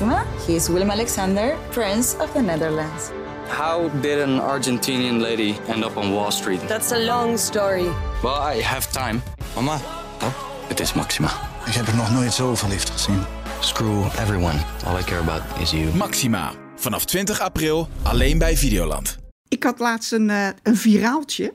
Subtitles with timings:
[0.00, 0.24] Maxima.
[0.46, 3.10] He is Willem Alexander, Prince of the Netherlands.
[3.48, 6.60] How did an Argentinian lady end up on Wall Street?
[6.68, 7.88] That's a long story.
[8.22, 9.20] Well, I have time.
[9.54, 9.80] Mama,
[10.22, 10.32] Oh,
[10.68, 11.30] het is Maxima.
[11.66, 13.18] ik heb er nog nooit zo verliefd gezien.
[13.60, 14.58] Screw everyone.
[14.86, 15.94] All I care about is you.
[15.96, 16.52] Maxima.
[16.76, 19.18] Vanaf 20 april alleen bij Videoland.
[19.48, 21.52] Ik had laatst een, eh, een viraaltje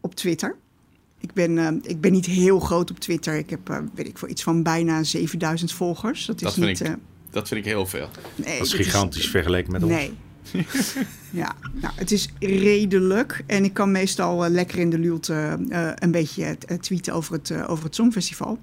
[0.00, 0.56] op Twitter.
[1.20, 3.34] Ik ben, eh, ik ben niet heel groot op Twitter.
[3.34, 6.26] Ik heb, eh, weet ik veel, iets van bijna 7000 volgers.
[6.26, 6.80] Dat is Dat vind, niet...
[6.80, 6.92] ik, eh,
[7.36, 8.08] dat vind ik heel veel.
[8.34, 9.92] nee, Dat is gigantisch vergeleken met ons.
[9.92, 10.16] Nee.
[11.30, 13.42] ja, nou, het is redelijk.
[13.46, 17.32] En ik kan meestal eh, lekker in de luwte eh, een beetje eh, tweeten over
[17.32, 18.58] het, over het Songfestival.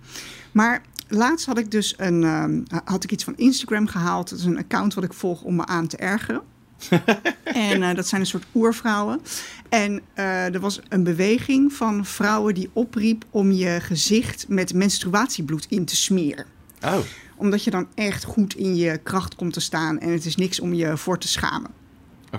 [0.52, 4.30] Maar laatst had ik dus een, had ik iets van Instagram gehaald.
[4.30, 6.42] Dat is een account wat ik volg om me aan te ergeren.
[7.44, 9.22] en eh, dat zijn een soort oervrouwen.
[9.70, 15.66] En eh, er was een beweging van vrouwen die opriep om je gezicht met menstruatiebloed
[15.70, 16.46] in te smeren
[16.86, 16.98] Oh,
[17.44, 20.60] omdat je dan echt goed in je kracht komt te staan en het is niks
[20.60, 21.72] om je voor te schamen.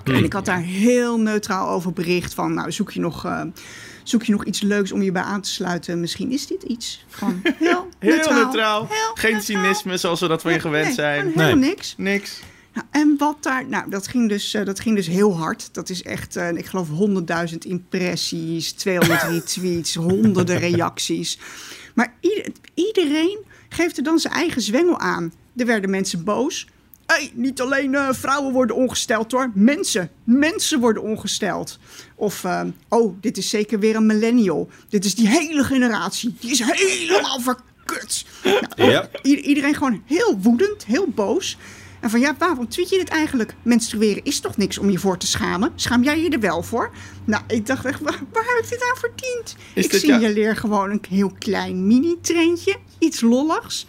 [0.03, 3.41] En ik had daar heel neutraal over bericht van, nou zoek je nog, eh,
[4.03, 5.99] zoek je nog iets leuks om je bij aan te sluiten?
[5.99, 7.05] Misschien is dit iets.
[7.09, 8.87] Gewoon heel, Heel neutraal.
[8.89, 9.41] Heel Geen neutraal.
[9.63, 11.25] cynisme zoals we dat van je Nee, gewend nee, zijn.
[11.25, 11.69] Helemaal Nee.
[11.69, 11.93] niks.
[11.97, 12.41] Niks.
[12.73, 15.69] Nou, en wat daar, nou, dat ging dus, eh, dat ging dus heel hard.
[15.73, 21.39] Dat is echt, eh, ik geloof, 100.000 impressies, 200 retweets, honderden reacties.
[21.93, 23.37] Maar ieder- iedereen
[23.75, 25.33] geeft er dan zijn eigen zwengel aan.
[25.55, 26.67] Er werden mensen boos.
[27.05, 29.51] Hey, niet alleen eh, vrouwen worden ongesteld hoor.
[29.53, 31.79] Mensen, mensen worden ongesteld.
[32.15, 34.69] Of, eh, oh, dit is zeker weer een millennial.
[34.89, 36.35] Dit is die hele generatie.
[36.39, 38.25] Die is helemaal verkut.
[38.75, 39.09] Nou, Ja.
[39.21, 41.57] Iedereen gewoon heel woedend, heel boos.
[42.05, 43.55] En van ja, waarom tweet je dit eigenlijk?
[43.61, 45.71] Menstrueren is toch niks om je voor te schamen?
[45.75, 46.91] Schaam jij je er wel voor?
[47.23, 49.55] Nou, ik dacht echt, waar, waar heb ik dit aan verdiend?
[49.73, 53.87] Is ik signaleer gewoon een heel klein mini-treintje, iets lolligs.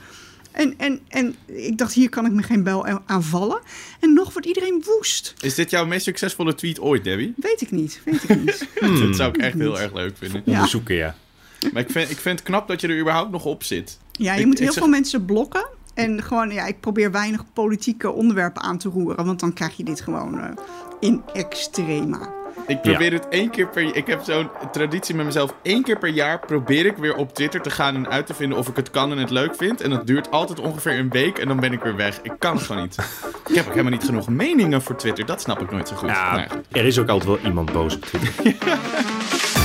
[0.51, 3.61] En, en, en ik dacht, hier kan ik me geen bel aan- aanvallen.
[4.01, 5.35] En nog wordt iedereen woest.
[5.41, 7.33] Is dit jouw meest succesvolle tweet ooit, Debbie?
[7.37, 8.69] Weet ik niet, weet ik niet.
[9.07, 10.43] Dat zou ik echt heel erg leuk vinden.
[10.45, 10.53] Ja.
[10.53, 11.15] Onderzoeken, ja.
[11.73, 13.99] Maar ik vind, ik vind het knap dat je er überhaupt nog op zit.
[14.13, 15.67] Ja, je Ik- moet heel zeg- veel mensen blokken.
[15.97, 19.25] En gewoon, ja, ik probeer weinig politieke onderwerpen aan te roeren.
[19.25, 20.51] Want dan krijg je dit gewoon eh,
[21.01, 22.35] in extrema.
[22.67, 25.55] Ik probeer het één keer per Ik heb zo'n traditie met mezelf.
[25.63, 28.59] Eén keer per jaar probeer ik weer op Twitter te gaan en uit te vinden
[28.59, 29.81] of ik het kan en het leuk vind.
[29.81, 32.21] En dat duurt altijd ongeveer een week en dan ben ik weer weg.
[32.23, 32.97] Ik kan het gewoon niet.
[33.49, 35.27] Ik heb ook helemaal niet genoeg meningen voor Twitter.
[35.27, 36.09] Dat snap ik nooit zo goed.
[36.09, 38.57] Ja, er is ook altijd wel iemand boos op Twitter.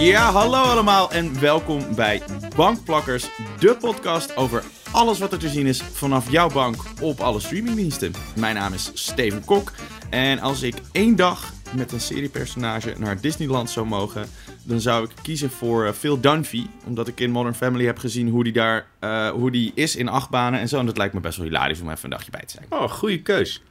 [0.00, 2.22] Ja, hallo allemaal en welkom bij
[2.56, 3.26] Bankplakkers,
[3.58, 8.12] de podcast over alles wat er te zien is vanaf jouw bank op alle streamingdiensten.
[8.36, 9.72] Mijn naam is Steven Kok
[10.10, 14.26] en als ik één dag met een seriepersonage naar Disneyland zou mogen,
[14.62, 18.28] dan zou ik kiezen voor eh, Phil Dunphy, omdat ik in Modern Family heb gezien
[18.28, 20.78] hoe die daar eh, hoe die is in achtbanen en zo.
[20.78, 22.82] En dat lijkt me best wel hilarisch om even een dagje bij te zijn.
[22.82, 23.62] Oh, goede keus.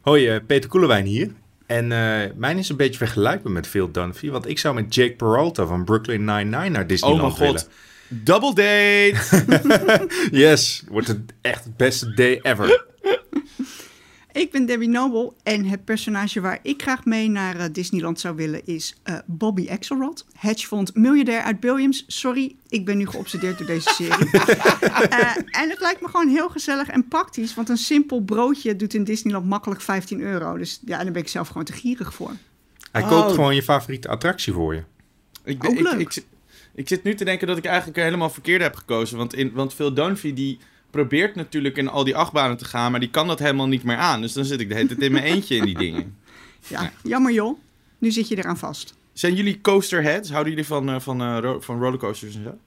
[0.00, 1.30] Hoi, eh, Peter Koelewijn hier.
[1.68, 4.30] En eh, mijn is een beetje vergelijkbaar met Phil Dunphy.
[4.30, 7.68] Want ik zou met Jake Peralta van Brooklyn Nine-Nine naar Oh Disneyland mijn god.
[8.08, 9.14] Double date!
[9.46, 10.08] willen.
[10.44, 12.86] Yes, wordt het echt het beste day ever.
[14.32, 18.36] Ik ben Debbie Noble en het personage waar ik graag mee naar eh, Disneyland zou
[18.36, 22.04] willen is eh, Bobby Axelrod, hedgefond miljardair uit Williams.
[22.06, 24.30] Sorry, ik ben nu geobsedeerd door deze serie.
[25.08, 28.94] Eh, en het lijkt me gewoon heel gezellig en praktisch, want een simpel broodje doet
[28.94, 30.56] in Disneyland makkelijk 15 euro.
[30.56, 32.30] Dus ja, daar ben ik zelf gewoon te gierig voor.
[32.92, 33.08] Hij Oh.
[33.08, 34.82] koopt gewoon je favoriete attractie voor je.
[35.44, 35.98] Ik, Ook ik, leuk.
[35.98, 36.26] Ik, zit-
[36.74, 39.16] ik zit nu te denken dat ik eigenlijk helemaal verkeerd heb gekozen.
[39.16, 40.58] Want, in, want Phil Dunphy die
[40.90, 43.96] probeert natuurlijk in al die achtbanen te gaan, maar die kan dat helemaal niet meer
[43.96, 44.20] aan.
[44.20, 46.16] Dus dan zit ik de hele tijd in mijn eentje in die dingen.
[46.68, 47.58] Ja, jammer joh.
[47.98, 48.94] Nu zit je eraan vast.
[49.12, 50.30] Zijn jullie coasterheads?
[50.30, 52.58] Houden jullie van, eh, van, eh, ro- van rollercoasters en zo?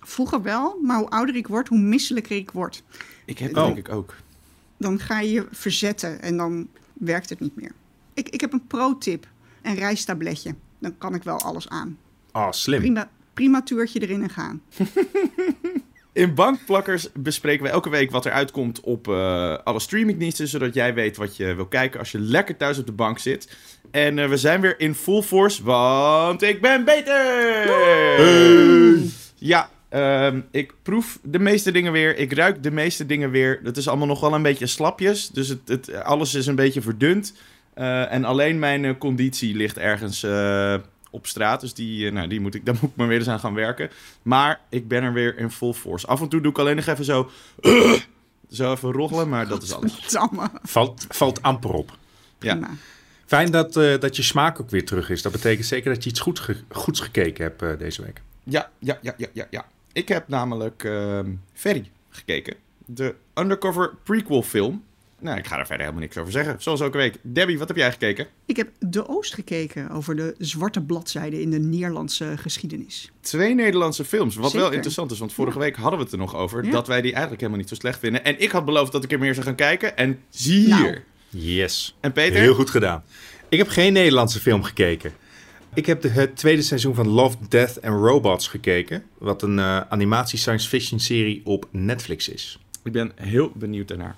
[0.00, 2.82] Vroeger wel, maar hoe ouder ik word, hoe misselijker ik word.
[3.24, 3.64] Ik heb Oh.
[3.64, 4.14] denk ik ook.
[4.78, 7.72] Dan ga je je verzetten en dan werkt het niet meer.
[8.14, 9.26] Ik, ik heb een pro-tip.
[9.62, 10.54] Een rijstabletje.
[10.78, 11.98] Dan kan ik wel alles aan.
[12.32, 12.80] Oh, slim.
[12.80, 14.62] Prima, prima toertje erin en gaan.
[16.16, 20.94] In Bankplakkers bespreken we elke week wat er uitkomt op eh, alle streamingdiensten, zodat jij
[20.94, 23.56] weet wat je wil kijken als je lekker thuis op de bank zit.
[23.90, 27.24] En eh, we zijn weer in full force, want ik ben beter!
[29.34, 33.60] Ja, ehm, ik proef de meeste dingen weer, ik ruik de meeste dingen weer.
[33.62, 36.82] Het is allemaal nog wel een beetje slapjes, dus het, het, alles is een beetje
[36.82, 37.34] verdund.
[37.74, 40.26] Eh, en alleen mijn conditie ligt ergens
[41.16, 43.28] op straat, dus die, eh, nou, die moet ik, daar moet ik maar weer eens
[43.28, 43.90] aan gaan werken.
[44.22, 46.06] Maar ik ben er weer in full force.
[46.06, 47.30] Af en toe doe ik alleen nog even zo...
[48.50, 49.98] zo even roggelen, maar dat is alles.
[50.62, 51.96] Valt, valt amper op.
[52.38, 52.58] Ja.
[53.26, 55.22] Fijn dat, eh, dat je smaak ook weer terug is.
[55.22, 58.22] Dat betekent zeker dat je iets goed ge- goeds gekeken hebt eh, deze week.
[58.44, 59.66] Ja, ja, ja, ja, ja, ja.
[59.92, 62.54] Ik heb namelijk ehm Ferry gekeken.
[62.84, 64.84] De undercover prequel film.
[65.20, 66.56] Nou, ik ga er verder helemaal niks over zeggen.
[66.58, 67.16] Zoals elke week.
[67.22, 68.26] Debbie, wat heb jij gekeken?
[68.46, 73.10] Ik heb De Oost gekeken over de zwarte bladzijde in de Nederlandse geschiedenis.
[73.20, 74.36] Twee Nederlandse films.
[74.36, 76.64] Wat wel interessant is, want vorige week hadden we het er nog over.
[76.64, 76.70] Ja.
[76.70, 78.24] Dat wij die eigenlijk helemaal niet zo slecht vinden.
[78.24, 79.96] En ik had beloofd dat ik er meer zou gaan kijken.
[79.96, 80.68] En zie hier.
[80.68, 80.98] Nou.
[81.28, 81.96] Yes.
[82.00, 82.40] En Peter?
[82.40, 83.02] Heel goed gedaan.
[83.48, 85.12] Ik heb geen Nederlandse film gekeken.
[85.74, 89.02] Ik heb de, het tweede seizoen van Love, Death and Robots gekeken.
[89.18, 92.58] Wat een eh, animatie science fiction serie op Netflix is.
[92.84, 94.16] Ik ben heel benieuwd daarnaar.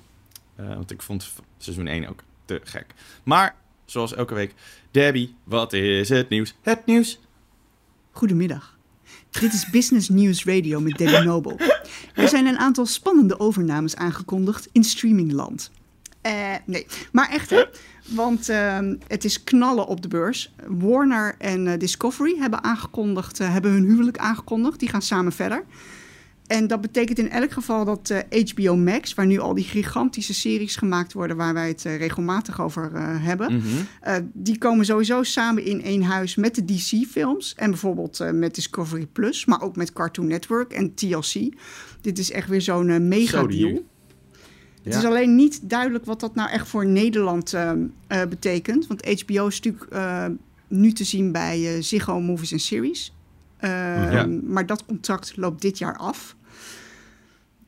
[0.58, 2.86] Eh, want ik vond seizoen 1 ook te gek.
[3.22, 4.54] Maar, zoals elke week,
[4.90, 6.54] Debbie, wat is het nieuws?
[6.62, 7.20] Het nieuws.
[8.10, 8.78] Goedemiddag.
[9.30, 11.56] Dit is Business News Radio met Debbie Noble.
[12.14, 15.70] Er zijn een aantal spannende overnames aangekondigd in streamingland.
[16.20, 17.64] Eh, nee, maar echt hè.
[18.08, 20.54] Want ehm, het is knallen op de beurs.
[20.66, 24.78] Warner en eh, Discovery hebben aangekondigd, hebben hun huwelijk aangekondigd.
[24.78, 25.64] Die gaan samen verder.
[26.48, 30.34] En dat betekent in elk geval dat eh, HBO Max, waar nu al die gigantische
[30.34, 33.62] series gemaakt worden, waar wij het eh, regelmatig over eh, hebben,
[34.00, 37.54] eh, die komen sowieso samen in één huis met de DC-films.
[37.56, 41.52] En bijvoorbeeld eh, met Discovery Plus, maar ook met Cartoon Network en TLC.
[42.00, 43.84] Dit is echt weer zo'n eh, mega Zo deal.
[44.82, 47.70] Het is alleen niet duidelijk wat dat nou echt voor Nederland eh,
[48.06, 48.86] eh, betekent.
[48.86, 50.24] Want HBO is natuurlijk eh,
[50.68, 53.12] nu te zien bij eh, Ziggo Movies and Series.
[53.56, 53.70] Eh,
[54.12, 54.26] Ja.
[54.42, 56.36] Maar dat contract loopt dit jaar af.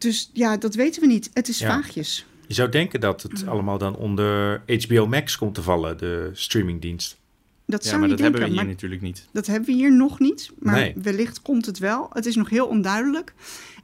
[0.00, 1.30] Dus ja, dat weten we niet.
[1.34, 1.68] Het is Ja.
[1.68, 2.26] vaagjes.
[2.46, 7.18] Je zou denken dat het allemaal dan onder HBO Max komt te vallen, de streamingdienst.
[7.66, 8.40] Dat Ja, zou maar je dat denken.
[8.40, 9.26] hebben we hier maar natuurlijk niet.
[9.32, 10.50] Dat hebben we hier nog niet.
[10.58, 10.94] Maar Nee.
[11.02, 12.06] wellicht komt het wel.
[12.12, 13.34] Het is nog heel onduidelijk.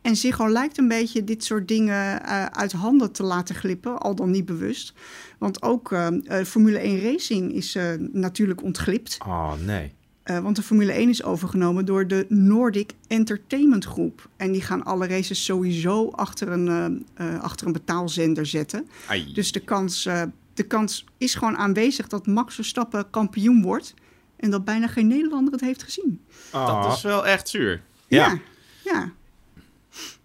[0.02, 4.14] En Ziggo lijkt een beetje dit soort dingen eh, uit handen te laten glippen, al
[4.14, 4.92] dan niet bewust.
[5.38, 6.06] Want ook eh,
[6.40, 9.16] eh, Formule 1 Racing is eh, natuurlijk ontglipt.
[9.26, 9.92] Oh, nee.
[10.26, 14.28] Eh, want de Formule 1 is overgenomen door de Nordic Entertainment Groep.
[14.36, 16.68] En die gaan alle races sowieso achter een,
[17.14, 18.88] eh, eh, achter een betaalzender zetten.
[19.08, 19.32] Ai.
[19.32, 20.22] Dus de kans, eh,
[20.54, 23.94] de kans is gewoon aanwezig dat Max Verstappen kampioen wordt.
[24.36, 26.20] En dat bijna geen Nederlander het heeft gezien.
[26.50, 27.82] Dat is wel echt zuur.
[28.08, 28.26] Ja.
[28.28, 28.38] Ja.
[28.84, 29.12] ja.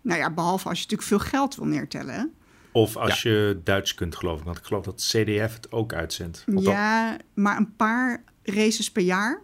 [0.02, 2.14] Nou ja, behalve als je natuurlijk veel geld wil neertellen.
[2.16, 2.24] Hè?
[2.72, 4.46] Of als je Duits kunt, geloof ik.
[4.46, 6.44] Want ik geloof dat CDF het ook uitzendt.
[6.48, 9.42] Althans- Ja, maar een paar races per jaar.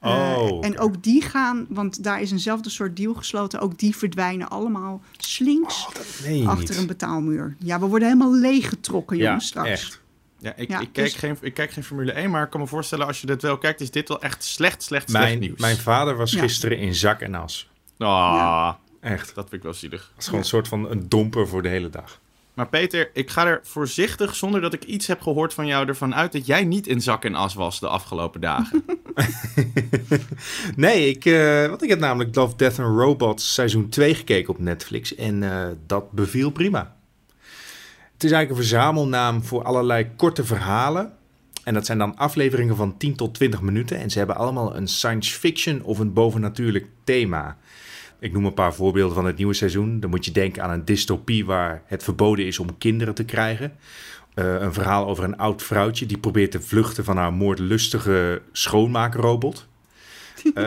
[0.00, 3.60] Eh, Oh, En ook die gaan, want daar is eenzelfde soort deal gesloten.
[3.60, 5.86] Ook die verdwijnen allemaal slinks
[6.26, 6.46] niet.
[6.46, 7.56] achter een betaalmuur.
[7.58, 9.68] Ja, we worden helemaal leeggetrokken, Ja, jongens, straks.
[9.68, 10.00] echt.
[10.38, 12.60] Ja, ik, Ja, ik, kijk dus- geen, ik kijk geen Formule 1, maar ik kan
[12.60, 15.38] me voorstellen als je dit wel kijkt, is dit wel echt slecht, slecht, slecht Mijn,
[15.38, 15.60] nieuws.
[15.60, 16.40] mijn vader was Ja.
[16.40, 17.68] gisteren in zak en as.
[17.98, 19.34] Ah, Echt.
[19.34, 20.00] dat vind ik wel zielig.
[20.00, 22.20] Dat is gewoon een soort van een domper voor de hele dag.
[22.58, 26.14] Maar Peter, ik ga er voorzichtig, zonder dat ik iets heb gehoord van jou, ervan
[26.14, 28.84] uit dat jij niet in zak en as was de afgelopen dagen.
[30.76, 34.58] Nee, ik, eh, want ik heb namelijk Love, Death and Robots seizoen 2 gekeken op
[34.58, 35.14] Netflix.
[35.14, 36.96] En eh, dat beviel prima.
[38.12, 41.12] Het is eigenlijk een verzamelnaam voor allerlei korte verhalen.
[41.64, 43.98] En dat zijn dan afleveringen van 10 tot 20 minuten.
[43.98, 47.56] En ze hebben allemaal een science fiction of een bovennatuurlijk thema.
[48.20, 50.00] Ik noem een paar voorbeelden van het nieuwe seizoen.
[50.00, 53.72] Dan moet je denken aan een dystopie waar het verboden is om kinderen te krijgen.
[54.38, 59.66] Eh, een verhaal over een oud vrouwtje die probeert te vluchten van haar moordlustige schoonmaakrobot.
[60.54, 60.64] Eh,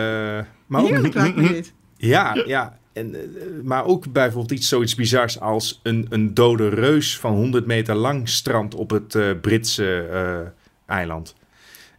[0.65, 1.74] maar ook, Heerlijk me dit.
[1.98, 2.77] ja, ja.
[2.93, 3.22] En, eh,
[3.63, 8.29] maar ook bijvoorbeeld iets zoiets bizars als een, een dode reus van 100 meter lang
[8.29, 10.53] strand op het Britse
[10.86, 11.36] eiland.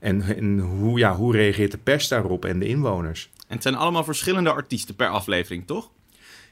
[0.00, 3.30] En, en hoe, ja, hoe reageert de pers daarop en de inwoners?
[3.52, 5.90] En het zijn allemaal verschillende artiesten per aflevering, toch?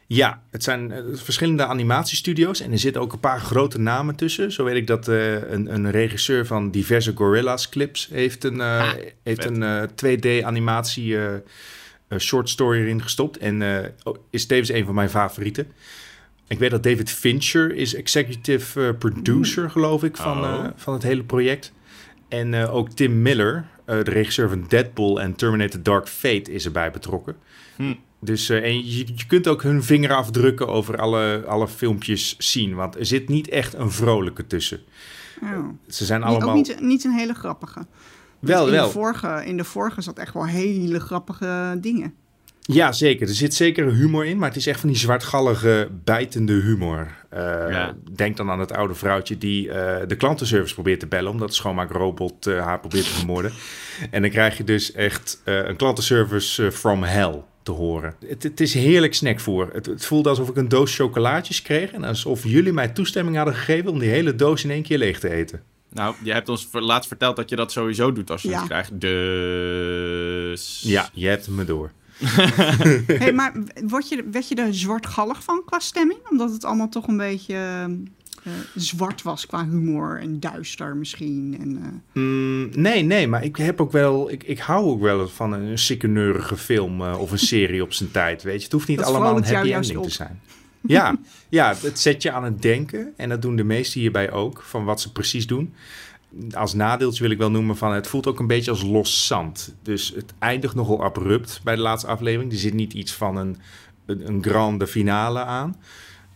[0.06, 4.52] Ja, het zijn eh, verschillende animatiestudio's en er zitten ook een paar grote namen tussen.
[4.52, 8.80] Zo weet ik dat eh, een, een regisseur van diverse Gorillaz clips heeft een, eh,
[8.80, 8.92] Ah,
[9.22, 9.56] heeft vet.
[9.56, 9.82] een eh,
[10.40, 11.16] 2D animatie
[12.18, 13.38] short story erin gestopt.
[13.38, 13.62] En
[14.02, 15.66] oh, is tevens een van mijn favorieten.
[16.48, 20.64] Ik weet dat David Fincher is executive producer, geloof ik, van, Oh.
[20.76, 21.72] van het hele project.
[22.28, 23.66] En ook Tim Miller,
[23.96, 27.36] de regisseur van Deadpool en Terminator Dark Fate, is erbij betrokken.
[27.76, 27.94] Hm.
[28.20, 32.74] Dus eh, en je, je kunt ook hun vingerafdrukken over alle, alle filmpjes zien.
[32.74, 34.80] Want er zit niet echt een vrolijke tussen.
[35.42, 35.68] Oh.
[35.86, 36.48] Ze zijn Niet- allemaal...
[36.48, 37.86] Ook niet, niet een hele grappige.
[38.38, 38.86] Wel, in wel.
[38.86, 42.14] De vorige, in de vorige zat echt wel hele grappige dingen.
[42.74, 43.28] Ja, zeker.
[43.28, 47.06] Er zit zeker humor in, maar het is echt van die zwartgallige, bijtende humor.
[47.30, 47.94] Eh, Ja.
[48.14, 51.30] Denk dan aan het oude vrouwtje die eh, de klantenservice probeert te bellen...
[51.30, 53.52] omdat de schoonmaakrobot eh, haar probeert te vermoorden.
[54.10, 58.14] En dan krijg je dus echt eh, een klantenservice from hell te horen.
[58.26, 59.68] Het, het is heerlijk snackvoer.
[59.72, 61.90] Het, het voelde alsof ik een doos chocolaatjes kreeg...
[61.90, 65.18] en alsof jullie mij toestemming hadden gegeven om die hele doos in één keer leeg
[65.20, 65.62] te eten.
[65.92, 68.58] Nou, je hebt ons laatst verteld dat je dat sowieso doet als je Ja.
[68.58, 69.00] het krijgt.
[69.00, 70.80] Dus...
[70.84, 71.90] Ja, je hebt me door.
[73.06, 73.52] Hey, maar
[73.86, 76.18] word je, werd je er zwartgallig van qua stemming?
[76.30, 77.54] Omdat het allemaal toch een beetje
[78.44, 81.56] eh, zwart was qua humor en duister misschien.
[81.60, 84.30] En, eh, Mm, nee, nee, maar ik heb ook wel.
[84.30, 88.10] Ik, ik hou ook wel van een sikkeneurige film eh, of een serie op zijn
[88.10, 88.42] tijd.
[88.42, 90.10] Weet je, het hoeft niet Dat allemaal een happy ending te op.
[90.10, 90.40] zijn.
[90.82, 91.16] Ja,
[91.48, 93.12] ja, het zet je aan het denken.
[93.16, 95.74] En dat doen de meesten hierbij ook, van wat ze precies doen.
[96.52, 99.74] Als nadeeltje wil ik wel noemen van het voelt ook een beetje als los zand.
[99.82, 102.52] Dus het eindigt nogal abrupt bij de laatste aflevering.
[102.52, 103.56] Er zit niet iets van een,
[104.06, 105.76] een, een grande finale aan.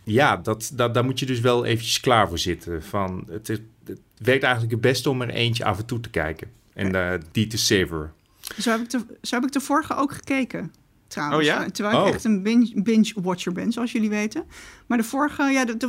[0.04, 2.82] Ja, dat, dat, daar moet je dus wel eventjes klaar voor zitten.
[2.82, 6.10] Van, het, het, het werkt eigenlijk het beste om er eentje af en toe te
[6.10, 6.48] kijken.
[6.72, 8.12] En eh, die te savoren.
[8.58, 10.72] zo, heb ik de, zo heb ik de vorige ook gekeken.
[11.06, 11.70] Trouwens, Oh ja?
[11.70, 12.06] Terwijl Oh.
[12.08, 14.44] ik echt een binge- binge-watcher ben, zoals jullie weten.
[14.86, 15.88] Maar de vorige, ja, dat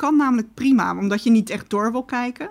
[0.00, 2.48] kan namelijk prima, omdat je niet echt door wil kijken.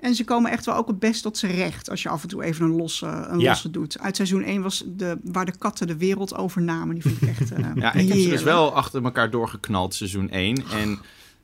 [0.00, 2.28] En ze komen echt wel ook het best tot zijn recht als je af en
[2.28, 3.48] toe even een losse, een Ja.
[3.48, 3.98] losse doet.
[3.98, 6.94] Uit seizoen 1 was de, waar de katten de wereld overnamen.
[6.94, 10.30] Die vond ik echt eh Ja, ik heb ze dus wel achter elkaar doorgeknald, seizoen
[10.30, 10.64] 1.
[10.72, 10.98] En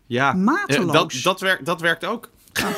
[0.06, 0.92] ja, eh, Mateloos.
[0.92, 2.30] dat, dat, werkt, dat werkt ook.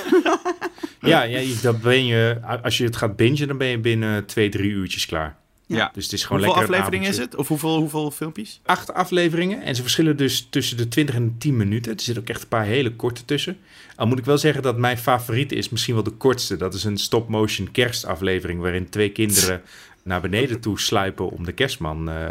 [1.01, 4.27] Ja, ja je- dat ben je, als je het gaat bingen, dan ben je binnen
[4.27, 5.37] twee, drie uurtjes klaar.
[5.77, 5.91] Ja.
[5.95, 7.37] Dus het is gewoon Hoeveel lekker afleveringen is het?
[7.37, 8.61] Of hoeveel, hoeveel filmpjes?
[8.65, 11.93] Acht afleveringen en ze verschillen dus tussen de 20 en de 10 minuten.
[11.93, 13.57] Er zitten ook echt een paar hele korte tussen.
[13.97, 16.57] Al moet ik wel zeggen dat mijn favoriete is misschien wel de kortste.
[16.57, 19.63] Dat is een stop-motion kerstaflevering waarin twee kinderen
[20.03, 22.27] naar beneden toe sluipen om de kerstman eh,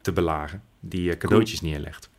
[0.00, 0.62] te belagen.
[0.80, 2.10] Die eh, cadeautjes neerlegt.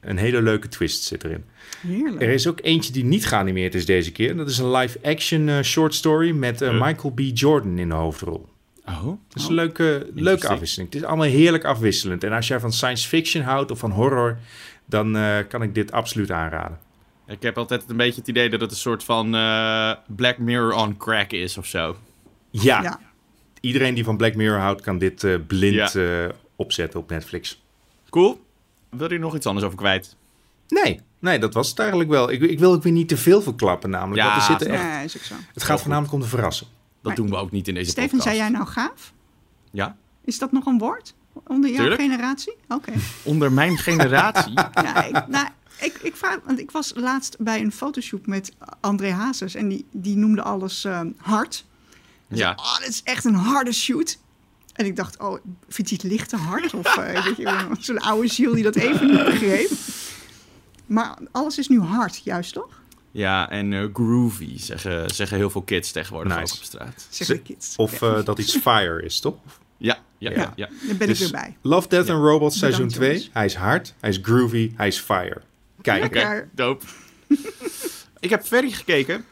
[0.00, 1.44] Een hele leuke twist zit erin.
[1.80, 2.22] Heerlijk.
[2.22, 4.36] Er is ook eentje die niet geanimeerd is deze keer.
[4.36, 7.20] Dat is een live-action eh, short story met Michael B.
[7.34, 8.48] Jordan in de hoofdrol.
[8.88, 9.04] Oh.
[9.04, 10.92] Dat is een leuke, leuke afwisseling.
[10.92, 12.24] Het is allemaal heerlijk afwisselend.
[12.24, 14.38] En als jij van science fiction houdt of van horror,
[14.86, 16.78] dan eh, kan ik dit absoluut aanraden.
[17.26, 20.72] Ik heb altijd een beetje het idee dat het een soort van eh, Black Mirror
[20.72, 21.96] on crack is of zo.
[22.50, 23.00] Ja, Ja.
[23.60, 26.24] iedereen die van Black Mirror houdt, kan dit eh, blind Ja.
[26.24, 27.62] eh, opzetten op Netflix.
[28.10, 28.44] Cool.
[28.90, 30.16] Wil je er nog iets anders over kwijt?
[30.68, 32.30] Nee, nee, dat was het eigenlijk wel.
[32.30, 34.22] Ik, ik wil ook weer niet te veel verklappen, namelijk.
[34.22, 35.34] Ja, want er zitten echt, Ja, is ook zo.
[35.54, 36.66] het gaat voornamelijk om te verrassen.
[37.04, 38.28] Dat Maar- doen we ook niet in deze Steven, podcast.
[38.36, 39.12] zei jij nou gaaf?
[39.70, 39.96] Ja?
[40.24, 41.14] Is dat nog een woord?
[41.46, 42.00] Onder jouw Tuurlijk.
[42.00, 42.56] generatie?
[42.68, 42.92] Oké.
[43.22, 44.52] Onder mijn generatie?
[44.74, 45.46] Ja, ik, nou,
[45.80, 49.84] ik, ik, vraag, want ik was laatst bij een fotoshoot met André Hazes en die,
[49.90, 51.64] die noemde alles ehm, hard.
[52.28, 52.56] Hij zei, ja.
[52.64, 54.18] Oh, dit is echt een harde shoot.
[54.72, 56.74] En ik dacht, oh, vindt hij het licht te hard?
[56.74, 59.70] Of eh, weet je, zo'n oude ziel die dat even niet begreep.
[60.86, 62.82] Maar alles is nu hard, juist toch?
[63.14, 66.52] Ja, en eh, groovy zeggen, zeggen heel veel kids tegenwoordig Nice.
[66.52, 67.06] ook op straat.
[67.10, 67.76] Zeggen kids.
[67.76, 69.36] Of eh, dat iets fire is, toch?
[69.76, 70.52] Ja, ja, ja.
[70.56, 70.68] Ja.
[70.86, 71.56] Daar ben Dus ik weer bij.
[71.62, 73.08] Love, Death and Robots seizoen Bedankt, 2.
[73.12, 73.30] jongens.
[73.34, 75.40] Hij is hard, hij is groovy, hij is fire.
[75.82, 76.84] Kijk, Oké, dope.
[78.20, 79.24] ik heb Ferry gekeken.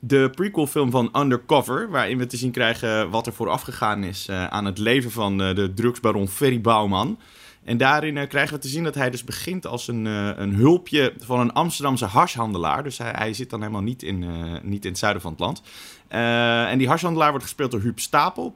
[0.00, 4.46] De prequel-film van Undercover, waarin we te zien krijgen wat er vooraf gegaan is eh,
[4.46, 7.18] aan het leven van eh, de drugsbaron Ferry Bouwman.
[7.64, 10.54] En daarin eh, krijgen we te zien dat hij dus begint als een, eh, een
[10.54, 12.82] hulpje van een Amsterdamse hashhandelaar.
[12.82, 15.40] Dus hij, hij zit dan helemaal niet in, eh, niet in het zuiden van het
[15.40, 15.62] land.
[16.08, 18.54] En die hashhandelaar wordt gespeeld door Huub Stapel.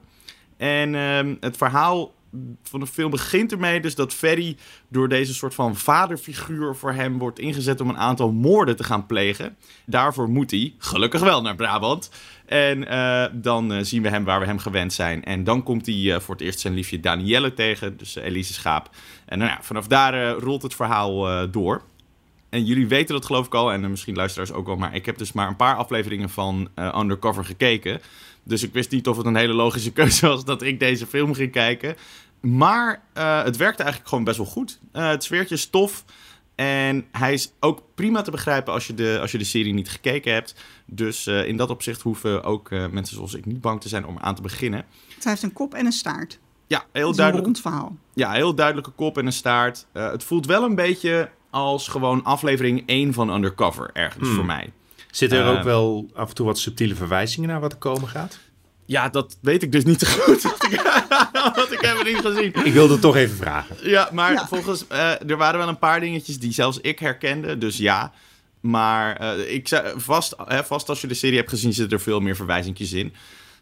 [0.57, 2.13] En ehm, het verhaal
[2.63, 7.17] van de film begint ermee dus dat Ferry door deze soort van vaderfiguur voor hem
[7.17, 9.57] wordt ingezet om een aantal moorden te gaan plegen.
[9.85, 12.09] Daarvoor moet hij, gelukkig wel, naar Brabant.
[12.45, 15.23] En eh, dan eh, zien we hem waar we hem gewend zijn.
[15.23, 18.89] En dan komt hij eh, voor het eerst zijn liefje Danielle tegen, dus Elise Schaap.
[19.25, 21.81] En nou vanaf daar rolt het verhaal door.
[22.49, 25.17] En jullie weten dat geloof ik al, en misschien luisteraars ook al, maar ik heb
[25.17, 28.01] dus maar een paar afleveringen van Undercover gekeken.
[28.45, 31.33] Dus ik wist niet of het een hele logische keuze was dat ik deze film
[31.33, 31.95] ging kijken.
[32.41, 34.79] Maar eh, het werkte eigenlijk gewoon best wel goed.
[34.91, 36.03] Eh, het sfeertje is tof.
[36.55, 39.89] En hij is ook prima te begrijpen als je de, als je de serie niet
[39.89, 40.55] gekeken hebt.
[40.85, 44.05] Dus eh, in dat opzicht hoeven ook eh, mensen zoals ik niet bang te zijn
[44.05, 44.85] om aan te beginnen.
[45.15, 46.39] Het heeft een kop en een staart.
[46.67, 47.45] Ja, heel een duidelijk.
[47.45, 47.95] rond verhaal.
[48.13, 49.85] Ja, heel duidelijke kop en een staart.
[49.91, 54.71] Eh, het voelt wel een beetje als gewoon aflevering 1 van Undercover ergens voor mij.
[55.15, 58.39] Zitten er ook wel af en toe wat subtiele verwijzingen naar wat er komen gaat?
[58.85, 60.41] Ja, dat weet ik dus niet zo goed.
[61.55, 62.53] Want ik, heb het niet gezien.
[62.65, 63.75] Ik wilde het toch even vragen.
[63.89, 64.47] Ja, maar Ja.
[64.47, 64.87] volgens...
[64.87, 67.57] eh, er waren wel een paar dingetjes die zelfs ik herkende.
[67.57, 68.11] Dus ja.
[68.59, 71.73] Maar eh, ik zei, vast, hè, vast als je de serie hebt gezien...
[71.73, 73.13] zitten er veel meer verwijzingjes in.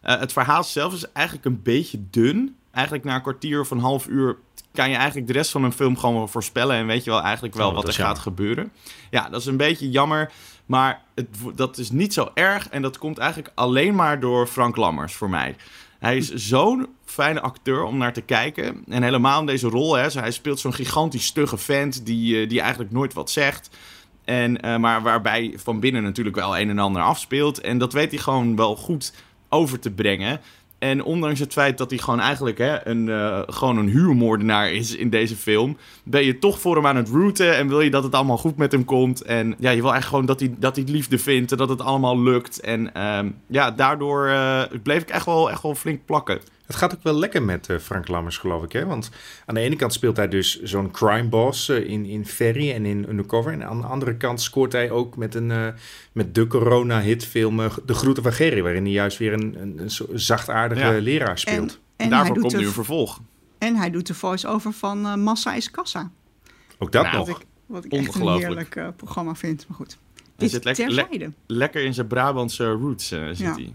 [0.02, 2.56] Eh, het verhaal zelf is eigenlijk een beetje dun.
[2.74, 4.38] Eigenlijk na een kwartier of een half uur...
[4.74, 6.76] kan je eigenlijk de rest van een film gewoon wel voorspellen...
[6.76, 8.72] en weet je wel eigenlijk wel Oh, wat er gaat gebeuren.
[9.10, 10.32] Ja, dat is een beetje jammer.
[10.66, 12.70] Maar het, dat is niet zo erg.
[12.70, 15.56] En dat komt eigenlijk alleen maar door Frank Lammers voor mij.
[16.00, 18.84] Hij is zo'n fijne acteur om naar te kijken.
[18.88, 19.96] En helemaal in deze rol.
[19.96, 23.70] Hè, hij speelt zo'n gigantisch stugge vent die, eh, die eigenlijk nooit wat zegt.
[24.26, 27.60] En, eh, maar waarbij van binnen natuurlijk wel een en ander afspeelt.
[27.60, 29.14] En dat weet hij gewoon wel goed
[29.50, 30.42] over te brengen.
[30.84, 34.96] En ondanks het feit dat hij gewoon eigenlijk hè, een, uh, gewoon een huurmoordenaar is
[34.96, 38.04] in deze film, ben je toch voor hem aan het rooten en wil je dat
[38.04, 39.22] het allemaal goed met hem komt.
[39.22, 41.82] En ja, je wil eigenlijk gewoon dat hij, dat hij liefde vindt en dat het
[41.82, 42.60] allemaal lukt.
[42.60, 46.40] En uh, ja, daardoor uh, bleef ik echt wel, echt wel flink plakken.
[46.66, 48.72] Het gaat ook wel lekker met uh, Frank Lammers, geloof ik.
[48.72, 48.86] Hè?
[48.86, 49.10] Want
[49.46, 52.86] aan de ene kant speelt hij dus zo'n crime boss uh, in, in Ferry en
[52.86, 53.52] in Undercover.
[53.52, 55.68] En aan de andere kant scoort hij ook met, een, uh,
[56.12, 58.62] met de corona-hitfilm De Groeten van Gerry.
[58.62, 61.00] Waarin hij juist weer een, een, een zachtaardige ja.
[61.00, 61.80] leraar speelt.
[61.96, 63.20] En, en daarvoor komt nu een vervolg.
[63.58, 66.12] En hij doet de voice-over van Massa is Kassa.
[66.78, 67.28] Ook dat nou, nog.
[67.28, 69.66] Wat ik, wat ik echt een heerlijk programma vind.
[69.68, 69.98] Maar goed,
[70.36, 73.54] dit zit lekker, le lekker in zijn Brabantse roots zit ja.
[73.54, 73.74] hij.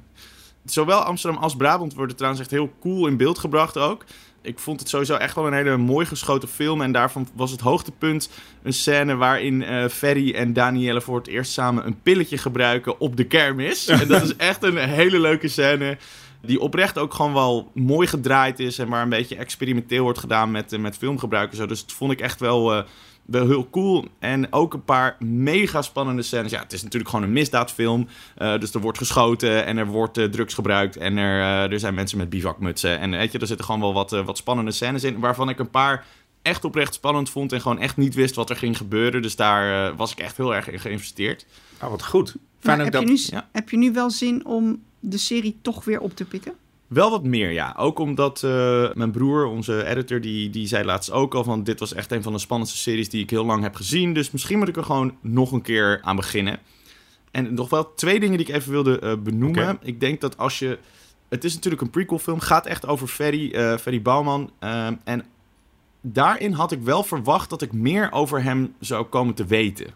[0.64, 4.04] Zowel Amsterdam als Brabant worden trouwens echt heel cool in beeld gebracht ook.
[4.42, 6.82] Ik vond het sowieso echt wel een hele mooi geschoten film.
[6.82, 8.30] En daarvan was het hoogtepunt
[8.62, 13.16] een scène waarin uh, Ferry en Danielle voor het eerst samen een pilletje gebruiken op
[13.16, 13.86] de kermis.
[13.88, 15.98] en dat is echt een hele leuke scène.
[16.40, 18.78] Die oprecht ook gewoon wel mooi gedraaid is.
[18.78, 21.66] En waar een beetje experimenteel wordt gedaan met, uh, met filmgebruik en zo.
[21.66, 22.82] Dus dat vond ik echt wel, uh,
[23.30, 24.04] wel heel cool.
[24.18, 26.50] En ook een paar mega spannende scènes.
[26.50, 28.08] Ja, het is natuurlijk gewoon een misdaadfilm.
[28.38, 30.96] Uh, dus er wordt geschoten en er wordt uh, drugs gebruikt.
[30.96, 32.98] En er, uh, er zijn mensen met bivakmutsen.
[32.98, 35.18] En weet je, er zitten gewoon wel wat, wat spannende scènes in.
[35.18, 36.06] Waarvan ik een paar
[36.42, 37.52] echt oprecht spannend vond.
[37.52, 39.22] En gewoon echt niet wist wat er ging gebeuren.
[39.22, 41.46] Dus daar was ik echt heel erg in geïnvesteerd.
[41.78, 42.36] Ah, wat goed.
[42.60, 43.02] Fijn heb, dat...
[43.02, 43.48] je nu, ja.
[43.52, 46.52] heb je nu wel zin om de serie toch weer op te pikken?
[46.88, 47.74] Wel wat meer, ja.
[47.78, 51.64] Ook omdat uh, mijn broer, onze editor, die, die zei laatst ook al van...
[51.64, 54.12] dit was echt een van de spannendste series die ik heel lang heb gezien.
[54.12, 56.58] Dus misschien moet ik er gewoon nog een keer aan beginnen.
[57.30, 59.62] En nog wel twee dingen die ik even wilde uh, benoemen.
[59.62, 59.76] Okay.
[59.82, 60.78] Ik denk dat als je...
[61.28, 62.40] Het is natuurlijk een prequel film.
[62.40, 64.50] gaat echt over Ferry, uh, Ferry Bouwman.
[65.04, 65.24] en
[66.00, 69.86] daarin had ik wel verwacht dat ik meer over hem zou komen te weten.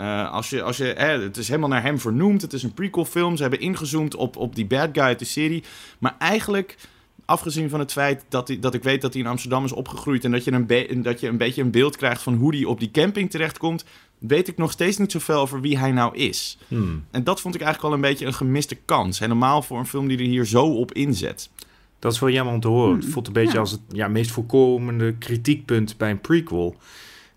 [0.00, 2.42] Uh, als je, als je, hè, het is helemaal naar hem vernoemd.
[2.42, 3.36] Het is een prequel film.
[3.36, 5.64] Ze hebben ingezoomd op, op die bad guy uit de serie.
[5.98, 6.76] Maar eigenlijk,
[7.24, 10.24] afgezien van het feit dat, hij, dat ik weet dat hij in Amsterdam is opgegroeid...
[10.24, 12.64] en dat je, een be- dat je een beetje een beeld krijgt van hoe hij
[12.64, 13.84] op die camping terechtkomt...
[14.18, 16.58] weet ik nog steeds niet zoveel over wie hij nou is.
[16.68, 17.04] Hmm.
[17.10, 19.18] En dat vond ik eigenlijk wel een beetje een gemiste kans.
[19.18, 21.50] Helemaal voor een film die er hier zo op inzet.
[21.98, 22.90] Dat is wel jammer om te horen.
[22.90, 23.00] Hmm.
[23.00, 23.60] Het voelt een beetje ja.
[23.60, 26.76] als het ja, meest voorkomende kritiekpunt bij een prequel...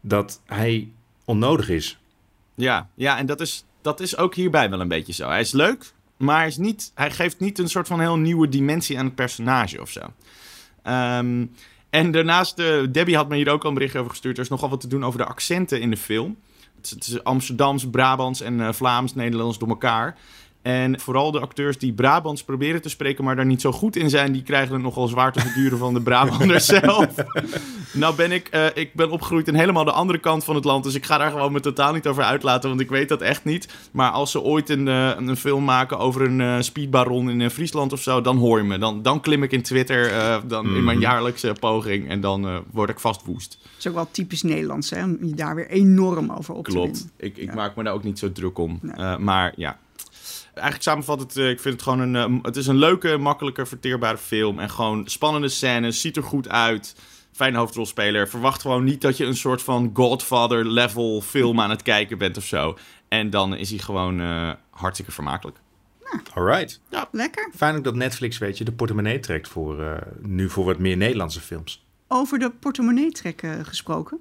[0.02, 0.88] dat hij
[1.26, 1.98] onnodig is.
[2.56, 5.28] Ja, ja en dat is, dat is ook hierbij wel een beetje zo.
[5.28, 8.50] Hij is leuk, maar hij, is niet, hij geeft niet een soort van heel nieuwe
[8.50, 10.02] dimensie aan het personage of zo.
[10.92, 11.52] Um,
[11.90, 14.38] en daarnaast, uh, Debbie had me hier ook al een berichtje over gestuurd.
[14.38, 16.38] Er is nogal wat te doen over de accenten in de film.
[16.82, 20.18] Het is, Amsterdams, Brabants en uh, Vlaams, Nederlands door elkaar.
[20.64, 24.10] En vooral de acteurs die Brabants proberen te spreken, maar daar niet zo goed in
[24.10, 27.08] zijn, die krijgen het nogal zwaar te verduren van de Brabanders zelf.
[27.94, 30.84] nou ben ik, uh, ik ben opgegroeid in helemaal de andere kant van het land,
[30.84, 33.44] dus ik ga daar gewoon me totaal niet over uitlaten, want ik weet dat echt
[33.44, 33.68] niet.
[33.92, 37.94] Maar als ze ooit een, uh, een film maken over een uh, speedbaron in Friesland
[37.94, 38.78] of zo, dan hoor je me.
[38.78, 40.12] Dan, dan klim ik in Twitter
[40.48, 40.76] dan mm.
[40.76, 43.58] in mijn jaarlijkse poging en dan word ik vast woest.
[43.62, 45.04] Dat is ook wel typisch Nederlands, hè?
[45.04, 46.94] Om je daar weer enorm over op Klopt.
[46.94, 47.12] te winnen.
[47.18, 47.56] Ik, ik ja.
[47.56, 48.80] maak me daar ook niet zo druk om.
[48.82, 49.18] Nee.
[49.18, 49.78] maar ja,
[50.54, 53.66] Eigenlijk samenvat het, uh, ik vind het gewoon een, uh, het is een leuke, makkelijke,
[53.66, 54.60] verteerbare film.
[54.60, 56.96] En gewoon spannende scènes, ziet er goed uit.
[57.32, 58.30] Fijne hoofdrolspeler.
[58.30, 62.44] Verwacht gewoon niet dat je een soort van Godfather-level film aan het kijken bent of
[62.44, 62.78] zo.
[63.08, 65.58] En dan is hij gewoon uh, hartstikke vermakelijk.
[66.04, 66.82] Nou, Alright.
[66.90, 67.08] Ja.
[67.12, 67.50] Lekker.
[67.56, 71.42] Fijn ook dat Netflix, weet je, de portemonnee trekt voor nu voor wat meer Nederlandse
[71.42, 71.86] films.
[72.08, 74.20] Over de portemonnee trekken gesproken.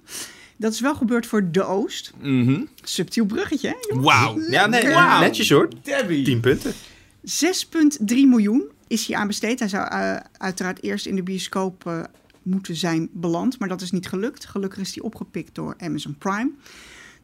[0.63, 2.13] Dat is wel gebeurd voor De Oost.
[2.21, 2.69] Mm -hmm.
[2.83, 4.01] Subtiel bruggetje, hè?
[4.01, 4.41] Wauw.
[4.51, 5.21] Ja, nee, wow.
[5.21, 5.69] netjes hoor.
[5.83, 6.25] Debbie.
[6.25, 6.73] 10 punten.
[6.73, 9.59] 6,3 miljoen is hier aan besteed.
[9.59, 12.03] Hij zou uh, uiteraard eerst in de bioscoop uh,
[12.43, 14.47] moeten zijn beland, maar dat is niet gelukt.
[14.47, 16.51] Gelukkig is die opgepikt door Amazon Prime.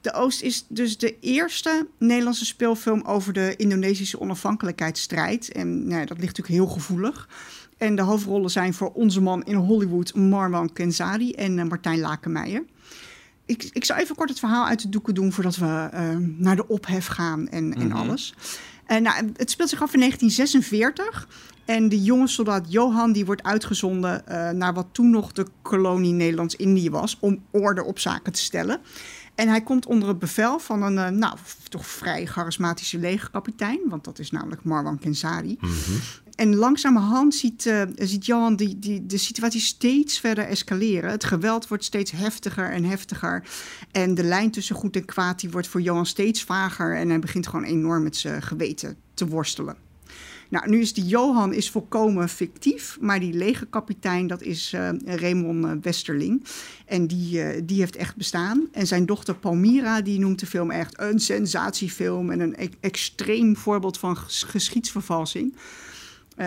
[0.01, 5.53] De Oost is dus de eerste Nederlandse speelfilm over de Indonesische onafhankelijkheidsstrijd.
[5.53, 7.29] En nou, dat ligt natuurlijk heel gevoelig.
[7.77, 12.65] En de hoofdrollen zijn voor onze man in Hollywood, Marwan Kenzari en uh, Martijn Lakenmeijer
[13.49, 16.57] ik, ik zal even kort het verhaal uit de doeken doen voordat we uh, naar
[16.57, 18.01] de ophef gaan en, en mm -hmm.
[18.01, 18.35] alles.
[18.89, 21.29] Uh, nou, het speelt zich af in 1946.
[21.65, 26.13] En de jonge soldaat Johan die wordt uitgezonden uh, naar wat toen nog de kolonie
[26.13, 28.81] Nederlands-Indië was, om orde op zaken te stellen.
[29.39, 31.37] En hij komt onder het bevel van een, uh, nou,
[31.69, 35.57] toch vrij charismatische legerkapitein, want dat is namelijk Marwan Kenzari.
[35.61, 36.01] Mm -hmm.
[36.35, 41.11] En langzamerhand ziet, uh, ziet Johan die, die, de situatie steeds verder escaleren.
[41.11, 43.45] Het geweld wordt steeds heftiger en heftiger.
[43.91, 46.97] En de lijn tussen goed en kwaad die wordt voor Johan steeds vager.
[46.97, 49.77] En hij begint gewoon enorm met zijn geweten te worstelen.
[50.49, 55.65] Nou, nu is die Johan is volkomen fictief, maar die legerkapitein, dat is uh, Raymond
[55.65, 56.45] uh, Westerling.
[56.87, 58.69] En die, uh, die heeft echt bestaan.
[58.73, 63.57] En zijn dochter Palmira, die noemt de film echt een sensatiefilm en een e extreem
[63.57, 65.55] voorbeeld van ges geschiedsvervalsing.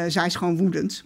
[0.07, 1.03] zij is gewoon woedend.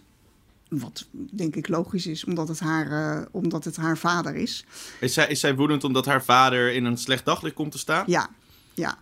[0.68, 4.64] Wat denk ik logisch is, omdat het haar, uh, omdat het haar vader is.
[5.00, 8.04] Is zij, is zij woedend omdat haar vader in een slecht daglicht komt te staan?
[8.06, 8.30] Ja,
[8.74, 8.98] ja.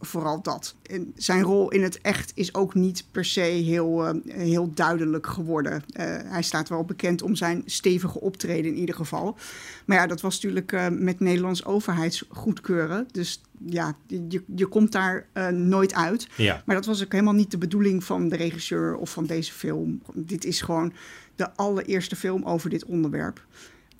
[0.00, 0.74] Vooral dat.
[0.82, 5.26] En zijn rol in het echt is ook niet per se heel, uh, heel duidelijk
[5.26, 5.72] geworden.
[5.72, 9.36] Uh, hij staat wel bekend om zijn stevige optreden in ieder geval.
[9.84, 13.06] Maar ja, dat was natuurlijk uh, met Nederlands overheidsgoedkeuren.
[13.10, 16.28] Dus ja, je, je komt daar nooit uit.
[16.36, 16.62] Ja.
[16.66, 20.02] Maar dat was ook helemaal niet de bedoeling van de regisseur of van deze film.
[20.14, 20.92] Dit is gewoon
[21.36, 23.44] de allereerste film over dit onderwerp.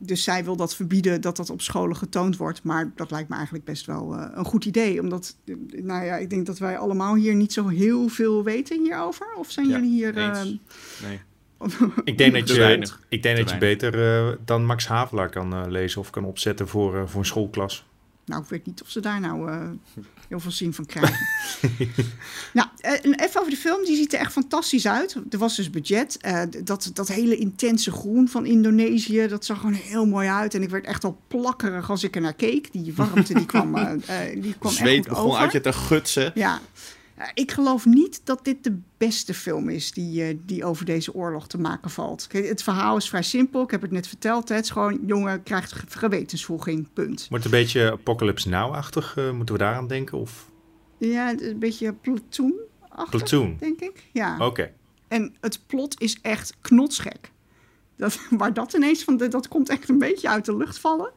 [0.04, 2.62] Dus zij wil dat verbieden dat dat op scholen getoond wordt.
[2.62, 5.00] Maar dat lijkt me eigenlijk best wel uh, een goed idee.
[5.00, 5.36] Omdat,
[5.70, 9.34] nou ja, ik denk dat wij allemaal hier niet zo heel veel weten hierover.
[9.36, 10.16] Of zijn ja, jullie hier...
[10.16, 10.42] Uh,
[11.02, 11.20] nee.
[12.04, 16.00] ik denk dat je, ik denk dat je beter uh, dan Max Havelaar kan lezen
[16.00, 17.84] of kan opzetten voor, voor een schoolklas.
[18.24, 19.70] Nou, ik weet niet of ze daar nou uh,
[20.28, 21.26] heel veel zin van krijgen.
[22.52, 23.84] nou, uh, even over de film.
[23.84, 25.16] Die ziet er echt fantastisch uit.
[25.30, 26.18] Er was dus budget.
[26.26, 30.54] Uh, dat, dat hele intense groen van Indonesië, dat zag gewoon heel mooi uit.
[30.54, 32.72] En ik werd echt al plakkerig als ik er naar keek.
[32.72, 33.74] Die warmte, die kwam,
[34.34, 35.40] die kwam Zweet echt goed begon over.
[35.40, 36.32] uit je te gutsen.
[36.34, 36.60] Ja.
[37.34, 41.58] Ik geloof niet dat dit de beste film is die, die over deze oorlog te
[41.58, 42.28] maken valt.
[42.30, 43.62] Het verhaal is vrij simpel.
[43.62, 44.48] Ik heb het net verteld.
[44.48, 47.26] Het is gewoon, jongen krijgt gewetensvoeging, punt.
[47.30, 49.16] Wordt een beetje Apocalypse Now-achtig?
[49.16, 50.18] Uh, moeten we daaraan denken?
[50.18, 50.50] Of?
[50.98, 52.54] Ja, een beetje platoon
[53.10, 53.56] Platoon?
[53.58, 54.08] denk ik.
[54.12, 54.34] Ja.
[54.34, 54.44] Oké.
[54.44, 54.72] Okay.
[55.08, 57.30] En het plot is echt knotsgek.
[57.96, 61.10] Dat, waar dat ineens van, dat komt echt een beetje uit de lucht vallen.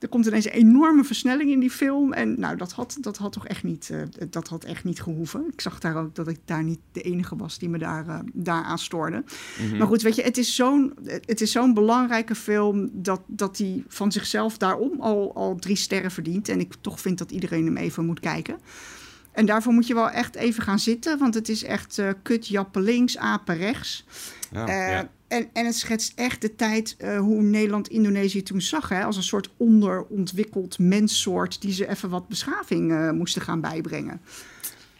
[0.00, 2.12] Er komt ineens een enorme versnelling in die film.
[2.12, 5.44] En nou, dat had, dat had toch echt niet, uh, dat had echt niet gehoeven.
[5.52, 8.18] Ik zag daar ook dat ik daar niet de enige was die me daar, uh,
[8.32, 9.24] daaraan stoorde.
[9.60, 9.76] Mhm.
[9.76, 13.84] Maar goed, weet je, het is zo'n, het is zo'n belangrijke film dat, dat die
[13.88, 16.48] van zichzelf daarom al, al drie sterren verdient.
[16.48, 18.58] En ik toch vind dat iedereen hem even moet kijken.
[19.32, 22.48] En daarvoor moet je wel echt even gaan zitten, want het is echt uh, kut
[22.48, 24.04] jappen links, apen rechts.
[24.50, 25.10] Ja, ja.
[25.30, 28.88] En, en het schetst echt de tijd uh, hoe Nederland Indonesië toen zag.
[28.88, 34.20] Hè, als een soort onderontwikkeld menssoort die ze even wat beschaving uh, moesten gaan bijbrengen.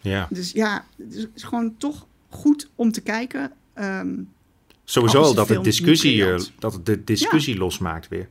[0.01, 0.29] Ja.
[0.31, 3.53] Dus ja, het is gewoon toch goed om te kijken.
[3.75, 4.29] Um,
[4.85, 6.25] Sowieso al dat het discussie,
[6.59, 7.61] dat het de discussie ja.
[7.61, 8.29] losmaakt weer.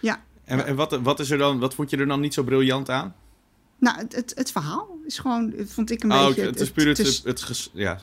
[0.00, 0.22] Ja.
[0.44, 2.90] En, en wat, wat, is er dan, wat vond je er dan niet zo briljant
[2.90, 3.14] aan?
[3.78, 6.40] Nou, het, het, het verhaal is gewoon, vond ik een oh, beetje...
[6.40, 8.02] Het, het is puur het, het, het, het ja.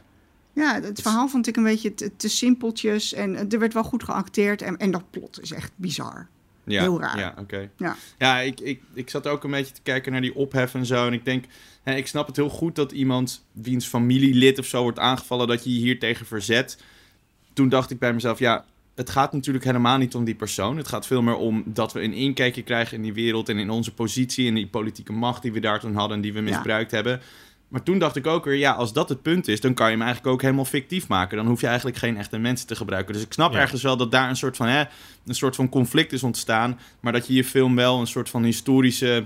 [0.53, 4.03] Ja, het verhaal vond ik een beetje te, te simpeltjes en er werd wel goed
[4.03, 6.27] geacteerd en, en dat plot is echt bizar.
[6.63, 7.19] Ja, Heel raar.
[7.19, 7.41] Ja, oké.
[7.41, 7.69] Okay.
[7.77, 10.85] Ja, ja ik, ik, ik zat ook een beetje te kijken naar die ophef en
[10.85, 11.07] zo.
[11.07, 11.45] En ik denk,
[11.83, 15.63] hè, ik snap het heel goed dat iemand wiens familielid of zo wordt aangevallen, dat
[15.63, 16.83] je je hier tegen verzet.
[17.53, 20.77] Toen dacht ik bij mezelf, ja, het gaat natuurlijk helemaal niet om die persoon.
[20.77, 23.69] Het gaat veel meer om dat we een inkijkje krijgen in die wereld en in
[23.69, 26.91] onze positie en die politieke macht die we daar toen hadden en die we misbruikt
[26.91, 26.95] ja.
[26.95, 27.21] hebben.
[27.69, 29.91] Maar toen dacht ik ook weer, ja, als dat het punt is, dan kan je
[29.91, 31.37] hem eigenlijk ook helemaal fictief maken.
[31.37, 33.13] Dan hoef je eigenlijk geen echte mensen te gebruiken.
[33.13, 33.59] Dus ik snap Ja.
[33.59, 34.83] ergens wel dat daar een soort van, hè,
[35.25, 36.79] een soort van conflict is ontstaan.
[36.99, 39.25] Maar dat je je film wel een soort van historische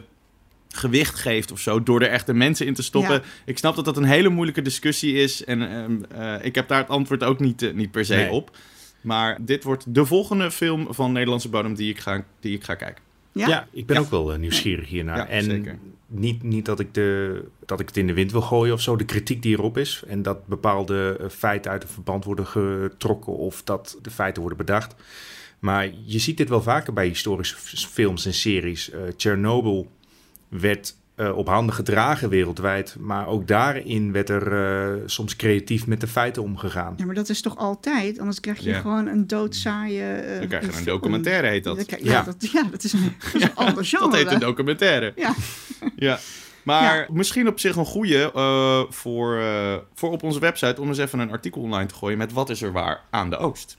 [0.69, 3.13] gewicht geeft of zo, door er echte mensen in te stoppen.
[3.13, 3.21] Ja.
[3.45, 5.43] Ik snap dat dat een hele moeilijke discussie is.
[5.45, 8.31] En ehm, eh, ik heb daar het antwoord ook niet, eh, niet per se Nee.
[8.31, 8.57] op.
[9.01, 12.75] Maar dit wordt de volgende film van Nederlandse bodem die ik ga, die ik ga
[12.75, 13.03] kijken.
[13.31, 13.47] ja?
[13.47, 14.01] Ja, ik ben Ja.
[14.01, 15.17] ook wel eh, nieuwsgierig hiernaar.
[15.17, 15.77] Ja, en zeker.
[16.15, 18.95] Niet, niet dat, ik de, dat ik het in de wind wil gooien of zo,
[18.95, 20.03] de kritiek die erop is.
[20.07, 24.65] En dat bepaalde eh, feiten uit het verband worden getrokken of dat de feiten worden
[24.65, 24.95] bedacht.
[25.59, 27.55] Maar je ziet dit wel vaker bij historische
[27.87, 28.89] films en series.
[28.89, 29.87] Eh Chernobyl
[30.47, 32.95] werd eh, op handen gedragen wereldwijd.
[32.99, 36.93] Maar ook daarin werd er eh, soms creatief met de feiten omgegaan.
[36.97, 38.19] Ja, maar dat is toch altijd?
[38.19, 38.79] Anders krijg je Ja.
[38.79, 40.03] gewoon een doodzaaie...
[40.03, 41.89] eh, Dan krijg je een documentaire, heet dat.
[41.89, 42.21] Ja, Ja.
[42.23, 44.09] dat, ja, dat is een, dat is een ander genre.
[44.09, 45.13] Dat heet een documentaire.
[45.15, 45.33] Ja.
[45.95, 46.19] Ja.
[46.63, 50.97] Maar misschien op zich een goede eh, voor, eh, voor op onze website om eens
[50.97, 53.77] even een artikel online te gooien met wat is er waar aan de Oost.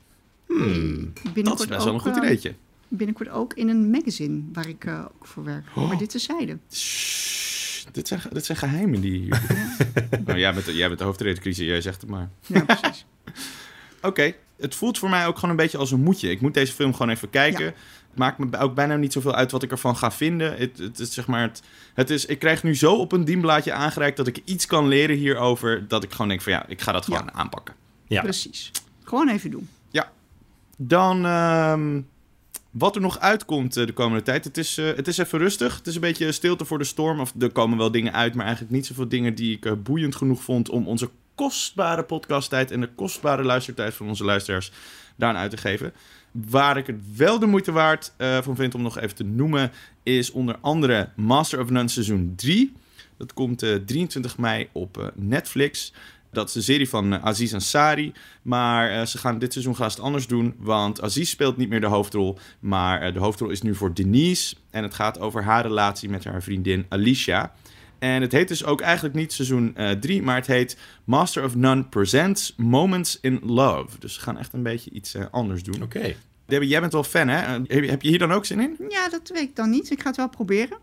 [1.35, 2.55] Dat is best wel een goed ideetje.
[2.97, 5.65] Binnenkort ook in een magazine waar ik eh, ook voor werk.
[5.75, 5.89] Oh.
[5.89, 6.59] Maar dit is zijde.
[6.73, 9.43] Shh, dit, zijn, dit zijn geheimen die hier.
[10.27, 12.29] nou, jij, bent, de- jij bent de hoofdredactrice, jij zegt het maar.
[12.47, 13.07] Ja, precies.
[14.03, 16.31] Oké, het voelt voor mij ook gewoon een beetje als een moedje.
[16.31, 17.65] Ik moet deze film gewoon even kijken.
[17.65, 17.73] Ja.
[18.09, 20.57] Het maakt me ook bijna niet zoveel uit wat ik ervan ga vinden.
[20.57, 21.63] Het, het, is zeg maar het,
[21.95, 25.17] het is, ik krijg nu zo op een dienblaadje aangereikt dat ik iets kan leren
[25.17, 25.89] hierover.
[25.89, 27.75] Dat ik gewoon denk van ja, ik ga dat gewoon aanpakken.
[28.07, 28.23] Ja.
[28.23, 28.71] Precies.
[29.05, 29.69] Gewoon even doen.
[30.77, 32.01] Dan ehm,
[32.75, 34.45] wat er nog uitkomt eh, de komende tijd.
[34.45, 35.77] Het is, eh, het is even rustig.
[35.77, 37.21] Het is een beetje stilte voor de storm.
[37.21, 40.15] Of er komen wel dingen uit, maar eigenlijk niet zoveel dingen die ik eh, boeiend
[40.15, 44.73] genoeg vond om onze kostbare podcasttijd en de kostbare luistertijd van onze luisteraars
[45.17, 45.93] daaraan uit te geven.
[46.31, 50.31] Waar ik het wel de moeite waard van vind om nog even te noemen, is
[50.31, 52.73] onder andere Master of None seizoen 3.
[53.17, 55.93] Dat komt eh, 23 mei op Netflix.
[56.35, 58.12] Dat is de serie van eh, Aziz Ansari.
[58.42, 60.55] Maar eh, ze gaan dit seizoen gaan ze het anders doen.
[60.59, 62.38] Want Aziz speelt niet meer de hoofdrol.
[62.61, 64.55] Maar eh, de hoofdrol is nu voor Denise.
[64.70, 67.53] En het gaat over haar relatie met haar vriendin Alicia.
[67.99, 71.85] En het heet dus ook eigenlijk niet seizoen 3, maar het heet Master of None
[71.85, 73.99] Presents Moments in Love.
[73.99, 75.83] Dus ze gaan echt een beetje iets anders doen.
[75.83, 76.14] Oké.
[76.47, 77.37] Debbie, jij bent wel fan, hè?
[77.37, 78.77] Heb je- heb je hier dan ook zin in?
[78.88, 79.90] Ja, dat weet ik dan niet.
[79.90, 80.77] Ik ga het wel proberen.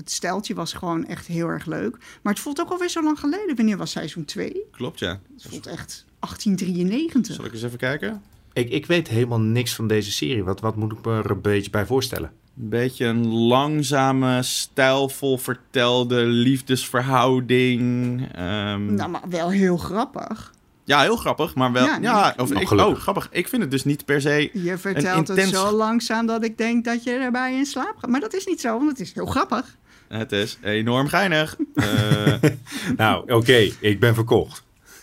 [0.00, 1.96] Het steltje was gewoon echt heel erg leuk.
[2.22, 3.56] Maar het voelt ook alweer zo lang geleden.
[3.56, 4.62] Wanneer was seizoen 2?
[4.70, 5.20] Klopt, ja.
[5.34, 7.34] Het voelt echt 1893.
[7.34, 8.22] Zal ik eens even kijken?
[8.52, 10.44] Ik, ik weet helemaal niks van deze serie.
[10.44, 12.30] Wat, wat moet ik me er een beetje bij voorstellen?
[12.60, 18.20] Een beetje een langzame, stijlvol vertelde liefdesverhouding.
[18.32, 20.52] Ehm, Nou, maar wel heel grappig.
[20.84, 21.84] Ja, heel grappig, maar wel...
[22.00, 23.28] Ja, of ik, oh, grappig.
[23.30, 24.50] Ik vind het dus niet per se...
[24.52, 28.10] Je vertelt het zo langzaam dat ik denk dat je erbij in slaap gaat.
[28.10, 29.76] Maar dat is niet zo, want het is heel grappig.
[30.18, 31.56] Het is enorm geinig.
[31.74, 32.34] Eh,
[32.96, 34.62] Nou, oké, ik ben verkocht.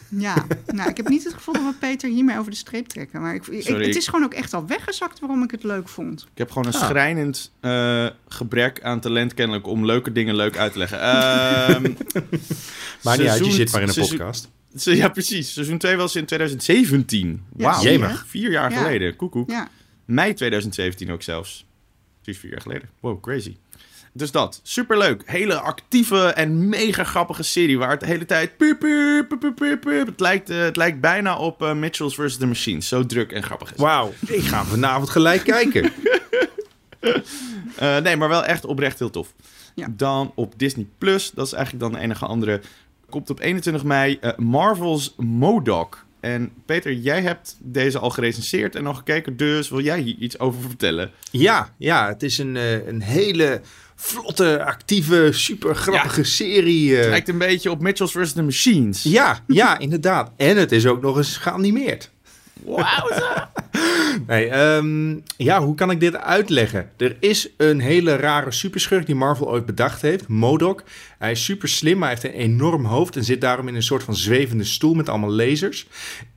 [0.09, 3.21] Ja, nou, ik heb niet het gevoel dat we Peter hiermee over de streep trekken.
[3.21, 6.21] Maar ik, het is gewoon ook echt al weggezakt waarom ik het leuk vond.
[6.31, 6.87] ik heb gewoon een Ah.
[6.89, 10.99] schrijnend eh, gebrek aan talent kennelijk om leuke dingen leuk uit te leggen.
[11.01, 11.81] Ehm,
[13.03, 14.49] Maar niet uit, je zit maar in een seizoen- podcast.
[14.75, 15.53] Se- Ja, precies.
[15.53, 17.43] Seizoen 2 was in 2017.
[17.57, 17.81] Ja, Wauw.
[17.83, 18.25] Jemig.
[18.27, 18.77] Vier jaar Ja.
[18.77, 19.15] geleden.
[19.15, 19.49] Koekoek.
[19.49, 19.67] Ja,
[20.05, 21.65] Mei 2017 ook zelfs.
[22.21, 22.89] Precies vier jaar geleden.
[22.99, 23.55] Wow, crazy.
[24.17, 24.59] Dus dat.
[24.63, 25.21] Superleuk.
[25.25, 27.77] Hele actieve en mega grappige serie.
[27.77, 28.57] Waar het de hele tijd...
[28.57, 30.07] Piep, piep, piep, piep, piep, piep.
[30.07, 32.37] Het, lijkt, eh, het lijkt bijna op eh, Mitchells vs.
[32.37, 32.87] The Machines.
[32.87, 33.79] Zo druk en grappig is.
[33.79, 35.91] Wauw, ik ga vanavond gelijk kijken.
[37.77, 39.33] Eh, nee, maar wel echt oprecht heel tof.
[39.75, 39.87] Ja.
[39.91, 42.61] Dan op Disney Plus, dat is eigenlijk dan de enige andere,
[43.09, 46.05] komt op 21 mei Marvel's Modoc.
[46.19, 50.39] En Peter, jij hebt deze al gerecenseerd en al gekeken, dus wil jij hier iets
[50.39, 51.11] over vertellen?
[51.31, 52.55] Ja, ja, het is een,
[52.87, 53.61] een hele
[53.99, 56.91] vlotte, actieve, super grappige serie.
[56.95, 56.99] eh.
[57.01, 58.33] Het lijkt een beetje op Mitchells vs.
[58.33, 59.03] The Machines.
[59.03, 60.31] Ja, ja, inderdaad.
[60.37, 62.09] En het is ook nog eens geanimeerd.
[62.65, 63.09] Wauw.
[64.27, 66.89] Nee, ehm, ja, hoe kan ik dit uitleggen?
[66.97, 70.83] Er is een hele rare superschurk die Marvel ooit bedacht heeft, Modok.
[71.17, 74.03] Hij is super slim, hij heeft een enorm hoofd en zit daarom in een soort
[74.03, 75.87] van zwevende stoel met allemaal lasers.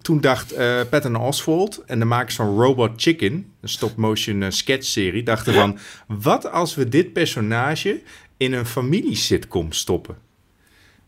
[0.02, 5.22] Toen dacht eh Patton Oswalt en de makers van Robot Chicken, een stop-motion eh, sketch-serie,
[5.22, 5.78] dachten van...
[6.06, 8.00] wat als we dit personage
[8.36, 10.16] in een familiesitcom stoppen?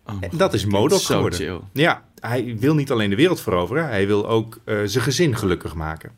[0.04, 1.38] En dat is Modok geworden.
[1.38, 1.60] chill.
[1.72, 5.74] Ja, hij wil niet alleen de wereld veroveren, hij wil ook eh, zijn gezin gelukkig
[5.74, 6.10] maken.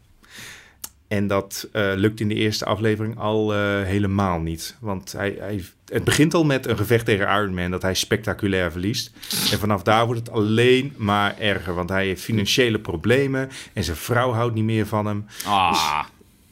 [1.09, 4.77] En dat eh, lukt in de eerste aflevering al eh, helemaal niet.
[4.81, 8.71] Want hij, hij, het begint al met een gevecht tegen Iron Man dat hij spectaculair
[8.71, 9.11] verliest.
[9.53, 11.75] En vanaf daar wordt het alleen maar erger.
[11.75, 15.27] Want hij heeft financiële problemen en zijn vrouw houdt niet meer van hem.
[15.45, 16.05] Ah,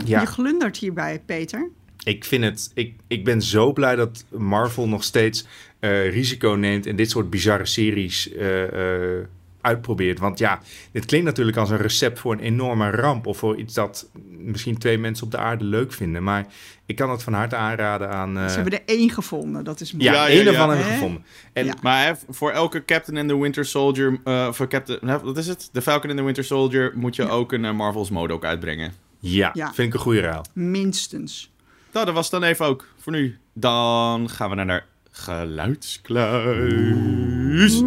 [0.04, 1.70] Ja, je glundert hierbij, Peter.
[2.04, 2.70] ik vind het.
[2.74, 5.46] Ik, ik ben zo blij dat Marvel nog steeds
[5.82, 9.24] eh, risico neemt en dit soort bizarre series eh, eh,
[9.62, 10.18] uitprobeert.
[10.18, 10.60] Want ja,
[10.92, 14.78] dit klinkt natuurlijk als een recept voor een enorme ramp of voor iets dat misschien
[14.78, 16.22] twee mensen op de aarde leuk vinden.
[16.22, 16.46] Maar
[16.86, 18.38] ik kan het van harte aanraden aan.
[18.38, 20.04] eh, Ze hebben er één gevonden, dat is mooi.
[20.04, 20.50] ja, Ja, ja, één ja.
[20.50, 20.98] ervan hebben we Hè?
[20.98, 21.24] gevonden.
[21.52, 21.74] En Ja.
[21.82, 25.46] maar hè, voor elke Captain and the Winter Soldier, eh, voor Captain, hè, wat is
[25.46, 25.68] het?
[25.72, 28.92] De Falcon and the Winter Soldier moet je ook een eh, Marvel's Modoc uitbrengen.
[29.18, 29.72] ja, Ja.
[29.74, 30.44] vind ik een goede ruil.
[30.54, 31.50] Minstens.
[31.92, 33.38] Nou, dat was het dan even ook voor nu.
[33.54, 37.82] Dan gaan we naar de geluidskluis.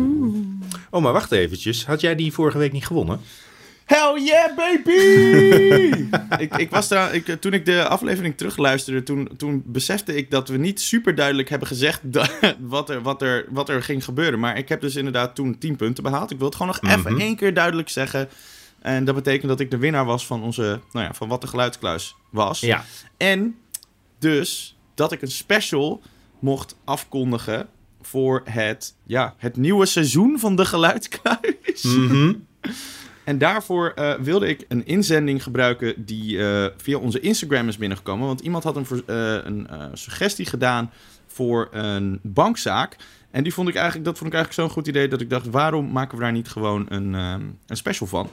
[0.95, 1.85] Oh, maar wacht eventjes.
[1.85, 3.21] Had jij die vorige week niet gewonnen?
[3.85, 4.91] Hell yeah, baby!
[6.43, 10.47] ik, ik was daar, ik, toen ik de aflevering terugluisterde, toen, toen besefte ik dat
[10.49, 12.01] we niet super duidelijk hebben gezegd
[12.59, 14.39] wat, er, wat, er, wat er ging gebeuren.
[14.39, 16.31] Maar ik heb dus inderdaad toen 10 punten behaald.
[16.31, 17.21] Ik wil het gewoon nog even Mhm.
[17.21, 18.29] één keer duidelijk zeggen.
[18.81, 21.47] En dat betekent dat ik de winnaar was van onze, nou ja, van wat de
[21.47, 22.59] geluidskluis was.
[22.59, 22.85] Ja.
[23.17, 23.55] En
[24.19, 26.01] dus dat ik een special
[26.39, 27.67] mocht afkondigen
[28.05, 31.83] voor het, ja, het nieuwe seizoen van de geluidskluis.
[31.83, 32.33] Mhm.
[33.23, 38.27] En daarvoor eh, wilde ik een inzending gebruiken die eh, via onze Instagram is binnengekomen.
[38.27, 40.91] Want iemand had een, eh, een suggestie gedaan
[41.27, 42.95] voor een bankzaak.
[43.31, 45.49] En die vond ik eigenlijk, dat vond ik eigenlijk zo'n goed idee dat ik dacht,
[45.49, 47.35] waarom maken we daar niet gewoon een, eh,
[47.67, 48.29] een special van?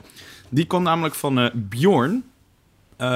[0.49, 2.23] Die kwam namelijk van Bjorn,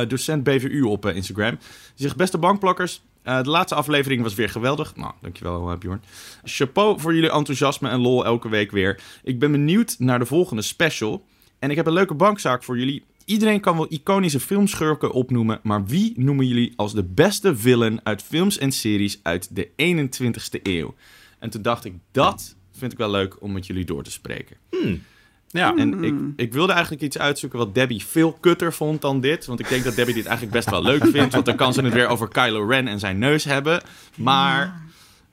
[0.07, 1.49] docent BVU op Instagram.
[1.95, 4.95] Die zegt, beste bankplakkers, eh, de laatste aflevering was weer geweldig.
[4.95, 6.01] Nou, dankjewel uh, Bjorn.
[6.43, 9.01] Chapeau voor jullie enthousiasme en lol elke week weer.
[9.23, 11.25] Ik ben benieuwd naar de volgende special.
[11.59, 13.05] En ik heb een leuke bankzaak voor jullie.
[13.25, 18.23] Iedereen kan wel iconische filmschurken opnoemen, maar wie noemen jullie als de beste villain uit
[18.23, 20.95] films en series uit de 21ste eeuw?
[21.39, 24.57] En toen dacht ik, dat vind ik wel leuk om met jullie door te spreken.
[24.69, 25.01] Hmm.
[25.49, 29.45] Ja, En ik, ik wilde eigenlijk iets uitzoeken wat Debbie veel kutter vond dan dit.
[29.45, 31.33] Want ik denk dat Debbie dit eigenlijk best wel leuk vindt.
[31.33, 33.81] Want dan kan ze het weer over Kylo Ren en zijn neus hebben.
[34.15, 34.81] Maar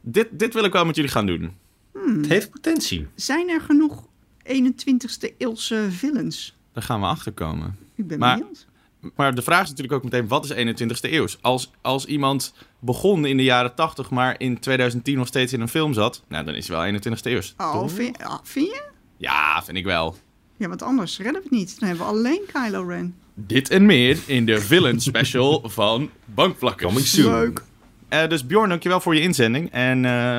[0.01, 1.53] dit, dit wil ik wel met jullie gaan doen.
[1.93, 3.07] het heeft potentie.
[3.15, 4.07] Zijn er genoeg
[4.49, 6.57] 21ste eeuwse villains?
[6.73, 7.77] Daar gaan we achter komen.
[7.95, 8.67] Ik ben Maar- benieuwd.
[9.17, 11.39] Maar de vraag is natuurlijk ook meteen, wat is 21ste eeuws?
[11.41, 15.69] Als, als iemand begon in de jaren 80, maar in 2010 nog steeds in een
[15.69, 16.23] film zat...
[16.29, 17.55] Nou, dan is hij wel 21ste eeuws.
[17.57, 18.83] Oh, vind, ah, vind je?
[19.17, 20.17] Ja, vind ik wel.
[20.57, 21.81] Ja, want anders redden we het niet.
[21.81, 23.15] Dan hebben we alleen Kylo Ren.
[23.35, 26.87] Dit en meer in de villain special van Bankplakkers.
[26.89, 27.33] Coming soon.
[27.33, 27.63] Leuk.
[28.09, 29.71] Eh, dus Bjorn, dankjewel voor je inzending.
[29.73, 30.39] En eh,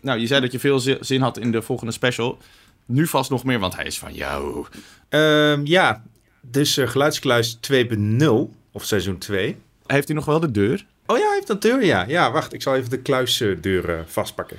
[0.00, 2.38] nou, je zei dat je veel zi- zin had in de volgende special.
[2.86, 4.66] Nu vast nog meer, want hij is van jou.
[5.08, 6.02] Ehm, ja,
[6.40, 9.56] dus eh, Geluidskluis 2.0, of seizoen 2.
[9.86, 10.86] Heeft hij nog wel de deur?
[11.06, 12.04] Oh ja, hij heeft een deur, ja.
[12.08, 14.58] Ja, wacht, ik zal even de kluisdeur vastpakken.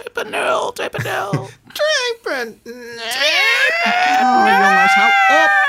[0.00, 1.10] 2.0, 2.0.
[1.30, 1.48] Oh,
[4.46, 5.10] jongens, hou
[5.44, 5.60] op.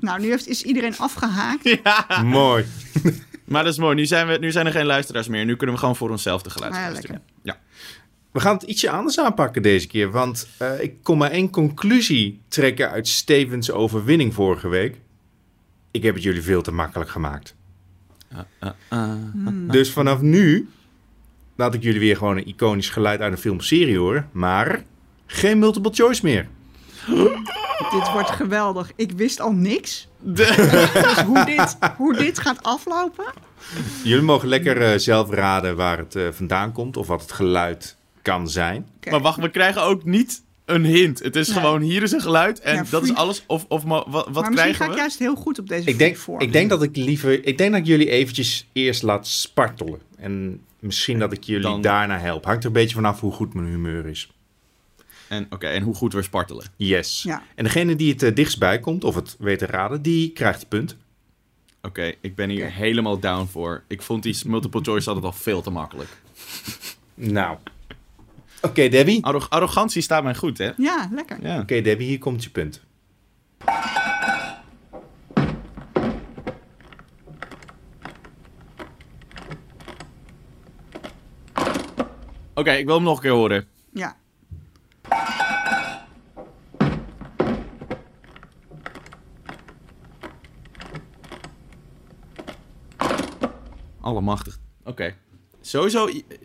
[0.00, 1.78] nou, nu heeft, is iedereen afgehaakt.
[2.22, 2.64] Mooi.
[3.50, 3.94] Maar dat is mooi.
[3.94, 5.44] Nu zijn, we, nu zijn er geen luisteraars meer.
[5.44, 7.20] Nu kunnen we gewoon voor onszelf de geluidskluis Ah, ja.
[7.42, 7.58] Ja.
[8.32, 12.40] We gaan het ietsje anders aanpakken deze keer, want eh, ik kon maar één conclusie
[12.48, 14.96] trekken uit Stevens overwinning vorige week.
[15.90, 17.54] Ik heb het jullie veel te makkelijk gemaakt.
[19.66, 20.68] Dus vanaf nu
[21.56, 24.84] laat ik jullie weer gewoon een iconisch geluid uit een film of serie horen, maar
[25.26, 26.48] geen multiple choice meer.
[27.90, 28.92] Dit wordt geweldig.
[28.96, 30.08] Ik wist al niks.
[30.22, 30.56] Dus
[31.26, 33.24] hoe dit, hoe dit gaat aflopen.
[34.04, 37.96] Jullie mogen lekker eh, zelf raden waar het eh, vandaan komt of wat het geluid
[38.22, 38.88] kan zijn.
[39.10, 41.18] Maar wacht, we krijgen ook niet een hint.
[41.18, 41.56] Het is Nee.
[41.56, 43.42] gewoon, hier is een geluid en Ja, dat is alles.
[43.46, 44.96] Of, of wat, wat maar misschien krijgen ga ik we?
[44.96, 46.40] juist heel goed op deze Ik denk, voor.
[46.42, 50.60] ik denk dat ik liever, ik denk dat ik jullie eventjes eerst laat spartelen en
[50.80, 52.44] misschien dat ik jullie Dan- daarna help.
[52.44, 54.30] Hangt er een beetje vanaf hoe goed mijn humeur is.
[55.28, 56.64] En, oké, en hoe goed we spartelen.
[56.76, 57.22] Yes.
[57.22, 57.42] Ja.
[57.54, 60.60] En degene die het eh, dichtst bij komt of het weet te raden, die krijgt
[60.60, 60.96] het punt.
[61.82, 63.82] Oké, ik ben hier helemaal down voor.
[63.88, 66.08] Ik vond die multiple choice altijd al veel te makkelijk.
[67.14, 67.56] Nou.
[68.62, 69.18] Oké, Debbie.
[69.18, 70.70] Oké, Arro- arrogantie staat mij goed, hè?
[70.76, 71.38] Ja, lekker.
[71.42, 71.60] Ja.
[71.82, 72.80] Debbie, hier komt je punt.
[82.54, 83.66] Oké, ik wil hem nog een keer horen.
[83.92, 84.16] Ja.
[94.00, 94.58] Allemachtig.
[94.84, 95.14] Oké.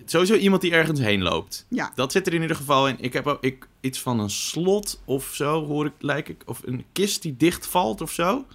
[0.06, 1.66] Sowieso, iemand die ergens heen loopt.
[1.70, 1.92] Ja.
[1.96, 2.96] Dat zit er in ieder geval in.
[3.00, 6.44] Ik heb ook ik, iets van een slot of zo, hoor ik, lijk ik.
[6.46, 8.46] Of een kist die dichtvalt of zo.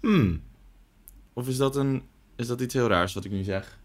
[0.00, 0.42] Hmm,
[1.32, 2.02] Of is dat, een,
[2.36, 3.78] is dat iets heel raars wat ik nu zeg?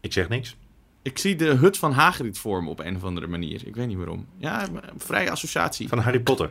[0.00, 0.56] ik zeg niks.
[1.02, 3.66] Ik zie de hut van Hagrid vormen op een of andere manier.
[3.66, 4.26] Ik weet niet waarom.
[4.36, 5.88] Ja, vrije associatie.
[5.88, 6.50] Van Harry Potter.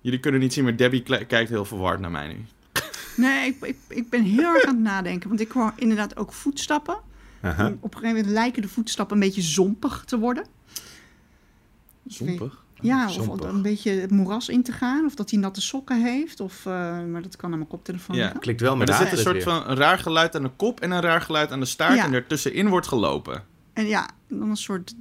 [0.00, 2.44] Jullie kunnen niet zien, maar Debbie kijkt heel verward naar mij nu.
[3.16, 5.28] Nee, ik, ik, ik ben heel erg aan het nadenken.
[5.28, 6.98] Want ik hoor inderdaad ook voetstappen.
[7.40, 7.66] Aha.
[7.66, 10.44] Op een gegeven moment lijken de voetstappen een beetje zompig te worden.
[12.06, 12.64] Zompig.
[12.80, 13.48] Ja, of Zompig.
[13.48, 15.04] een beetje het moeras in te gaan.
[15.04, 16.40] Of dat hij natte sokken heeft.
[16.40, 16.72] Of, eh,
[17.04, 18.22] maar dat kan aan mijn koptelefoon Ja.
[18.22, 18.40] liggen.
[18.40, 19.42] Klikt wel Maar met er zit een soort weer.
[19.42, 21.94] van een raar geluid aan de kop en een raar geluid aan de staart.
[21.96, 22.04] Ja.
[22.04, 23.44] En ertussenin wordt gelopen.
[23.72, 24.94] En ja, dan een soort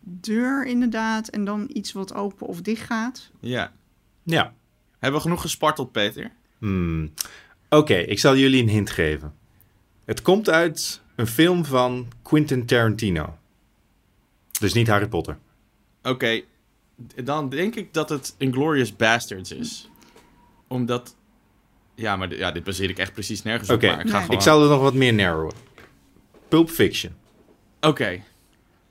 [0.00, 1.28] deur inderdaad.
[1.28, 3.30] En dan iets wat open of dicht gaat.
[3.40, 3.72] Ja.
[4.22, 4.52] Ja.
[4.98, 6.30] Hebben we genoeg gesparteld, Peter?
[6.58, 7.10] Hmm.
[7.68, 9.34] Oké, ik zal jullie een hint geven.
[10.04, 13.38] Het komt uit een film van Quentin Tarantino.
[14.60, 15.38] Dus niet Harry Potter.
[16.02, 16.40] Oké,
[17.24, 19.90] dan denk ik dat het Inglorious Bastards is.
[20.66, 21.16] Omdat...
[21.94, 23.82] Ja, maar ja, dit baseer ik echt precies nergens op.
[23.82, 24.12] Maar ik ga Nee.
[24.22, 24.36] gewoon...
[24.36, 25.54] ik zal er nog wat meer narrowen.
[26.48, 27.12] Pulp Fiction.
[27.80, 28.22] Oké.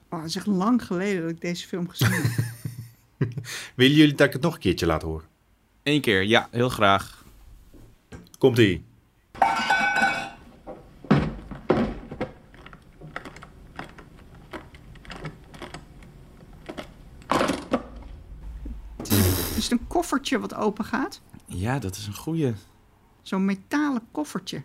[0.10, 2.46] Oh, het is echt lang geleden dat ik deze film gezien heb.
[3.76, 5.28] Willen jullie dat ik het nog een keertje laat horen?
[5.84, 6.24] Eén keer.
[6.24, 7.26] Ja, heel graag.
[8.38, 8.86] Komt-ie.
[19.56, 21.22] Is het een koffertje wat open gaat?
[21.46, 22.54] Ja, dat is een goeie.
[23.22, 24.62] Zo'n metalen koffertje.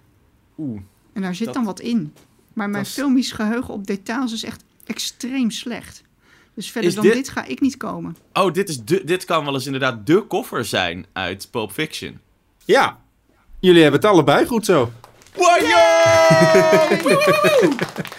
[0.59, 0.81] Oeh.
[1.13, 2.15] En daar zit Dat- dan wat in.
[2.53, 6.03] Maar mijn filmisch geheugen op details is echt extreem slecht.
[6.55, 7.29] Dus verder Is dan dit- dit...
[7.29, 8.17] ga ik niet komen.
[8.33, 12.21] Oh, dit, is de, dit kan wel eens inderdaad de koffer zijn uit Pulp Fiction.
[12.65, 12.99] Ja,
[13.61, 14.93] jullie hebben het allebei goed zo.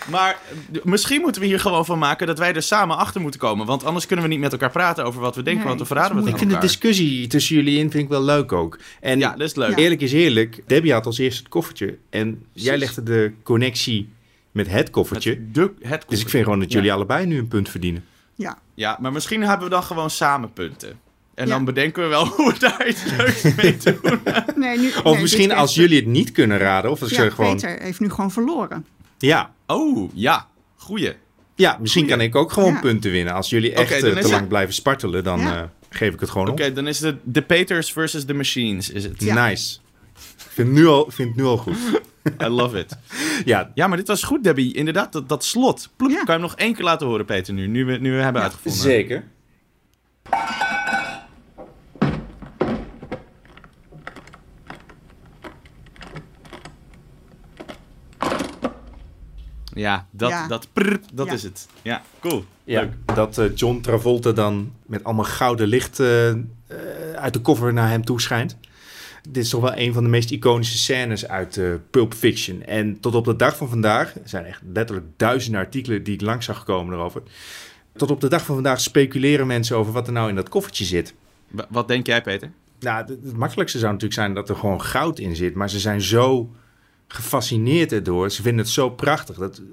[0.09, 0.39] Maar
[0.84, 3.66] misschien moeten we hier gewoon van maken dat wij er samen achter moeten komen.
[3.66, 5.88] Want anders kunnen we niet met elkaar praten over wat we denken, Nee, want dan
[5.88, 8.51] verraden we dat het Ik vind de discussie tussen jullie in vind ik wel leuk
[8.51, 8.80] ook.
[8.99, 9.70] En Ja, dat is leuk.
[9.70, 9.76] Ja.
[9.76, 11.97] eerlijk is eerlijk, Debbie had als eerste het koffertje.
[12.09, 14.09] En jij legde de connectie
[14.51, 15.30] met het koffertje.
[15.30, 16.93] Het, de, het dus ik vind gewoon dat jullie Ja.
[16.93, 18.05] allebei nu een punt verdienen.
[18.36, 20.99] Ja, Ja, maar misschien hebben we dan gewoon samen punten.
[21.36, 21.54] En Ja.
[21.54, 24.20] dan bedenken we wel hoe we daar iets leuks mee doen.
[24.56, 26.92] nee, nu, Of nee, misschien als echt- jullie het niet kunnen raden.
[26.92, 27.54] Of als Ja, je gewoon.
[27.56, 28.86] Peter heeft nu gewoon verloren.
[29.18, 30.48] Ja, Oh, ja.
[30.76, 31.14] Goeie.
[31.56, 32.80] ja, misschien kan ik ook gewoon Ja.
[32.80, 33.34] punten winnen.
[33.34, 35.56] Als jullie echt Oké, eh, te het- lang blijven spartelen, dan Ja.
[35.58, 36.76] eh, geef ik het gewoon Oké, op.
[36.76, 39.24] dan is het de Peters versus de Machines, is het.
[39.24, 39.48] Ja.
[39.48, 39.78] Nice.
[40.16, 41.78] Ik vind het nu al, vind het nu al goed.
[42.42, 42.98] I love it.
[43.46, 44.74] Ja, Ja, maar dit was goed, Debbie.
[44.74, 45.90] Inderdaad, dat, dat slot.
[45.96, 46.16] Ploep, Ja.
[46.16, 47.68] Kan je hem nog één keer laten horen, Peter, nu?
[47.68, 48.82] Nu we, nu we hebben Ja, uitgevonden.
[48.82, 49.24] zeker.
[59.74, 60.47] Ja, dat, Ja.
[60.47, 61.34] dat, prrr, dat Ja.
[61.34, 61.67] is het.
[61.82, 62.45] Ja, cool.
[62.63, 62.91] Ja, Leuk.
[63.15, 66.38] dat eh, John Travolta dan met allemaal gouden licht eh, eh,
[67.15, 68.57] uit de koffer naar hem toe schijnt.
[69.30, 71.59] Dit is toch wel een van de meest iconische scènes uit
[71.89, 72.63] Pulp Fiction.
[72.63, 76.21] En tot op de dag van vandaag, er zijn echt letterlijk duizenden artikelen die ik
[76.21, 77.21] langs zag komen erover.
[77.95, 80.86] Tot op de dag van vandaag speculeren mensen over wat er nou in dat koffertje
[80.86, 81.13] zit.
[81.47, 82.51] Wa- Wat denk jij, Peter?
[82.80, 85.55] Nou, het, het makkelijkste zou natuurlijk zijn dat er gewoon goud in zit.
[85.55, 86.49] Maar ze zijn zo
[87.14, 88.30] gefascineerd erdoor.
[88.32, 89.36] Ze vinden het zo prachtig.
[89.38, 89.66] Dat, het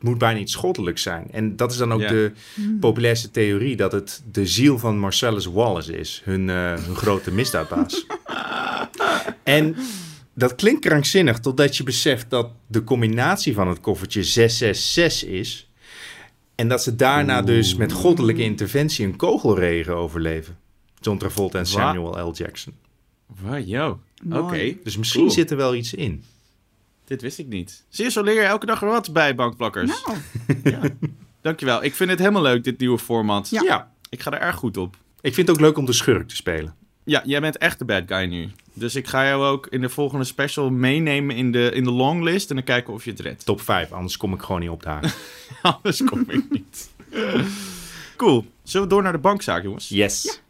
[0.00, 1.26] moet bijna iets goddelijks zijn.
[1.30, 2.08] En dat is dan ook Ja.
[2.08, 2.32] de
[2.80, 3.76] populairste theorie...
[3.76, 6.22] dat het de ziel van Marcellus Wallace is.
[6.24, 8.06] Hun, eh, hun grote misdaadbaas.
[9.42, 9.76] en
[10.34, 11.38] dat klinkt krankzinnig...
[11.38, 15.70] totdat je beseft dat de combinatie van het koffertje 666 is...
[16.54, 19.04] en dat ze daarna dus met goddelijke interventie...
[19.06, 20.56] een kogelregen overleven.
[21.00, 22.32] John Travolta en Wa- Samuel L.
[22.34, 22.72] Jackson.
[23.42, 24.00] Wow, yo.
[24.30, 24.76] Oké.
[24.84, 25.32] Dus misschien Cool.
[25.32, 26.24] zit er wel iets in.
[27.12, 27.84] Dit wist ik niet.
[27.88, 30.02] Zie je, zo leer je elke dag wat bij Bankplakkers.
[30.62, 30.90] Nou,
[31.40, 31.84] Dankjewel.
[31.84, 33.48] Ik vind het helemaal leuk, dit nieuwe format.
[33.50, 33.62] Ja.
[33.62, 33.92] Ja.
[34.08, 34.96] Ik ga er erg goed op.
[35.20, 36.74] Ik vind het ook leuk om de schurk te spelen.
[37.04, 38.50] Ja, jij bent echt de bad guy nu.
[38.72, 42.50] Dus ik ga jou ook in de volgende special meenemen in de, in de longlist.
[42.50, 43.44] En dan kijken of je het redt.
[43.44, 45.14] Top 5, anders kom ik gewoon niet op de haak.
[45.62, 46.90] Anders kom ik niet.
[48.16, 48.46] Cool.
[48.62, 49.88] Zullen we door naar de bankzaak, jongens?
[49.88, 50.41] Yes.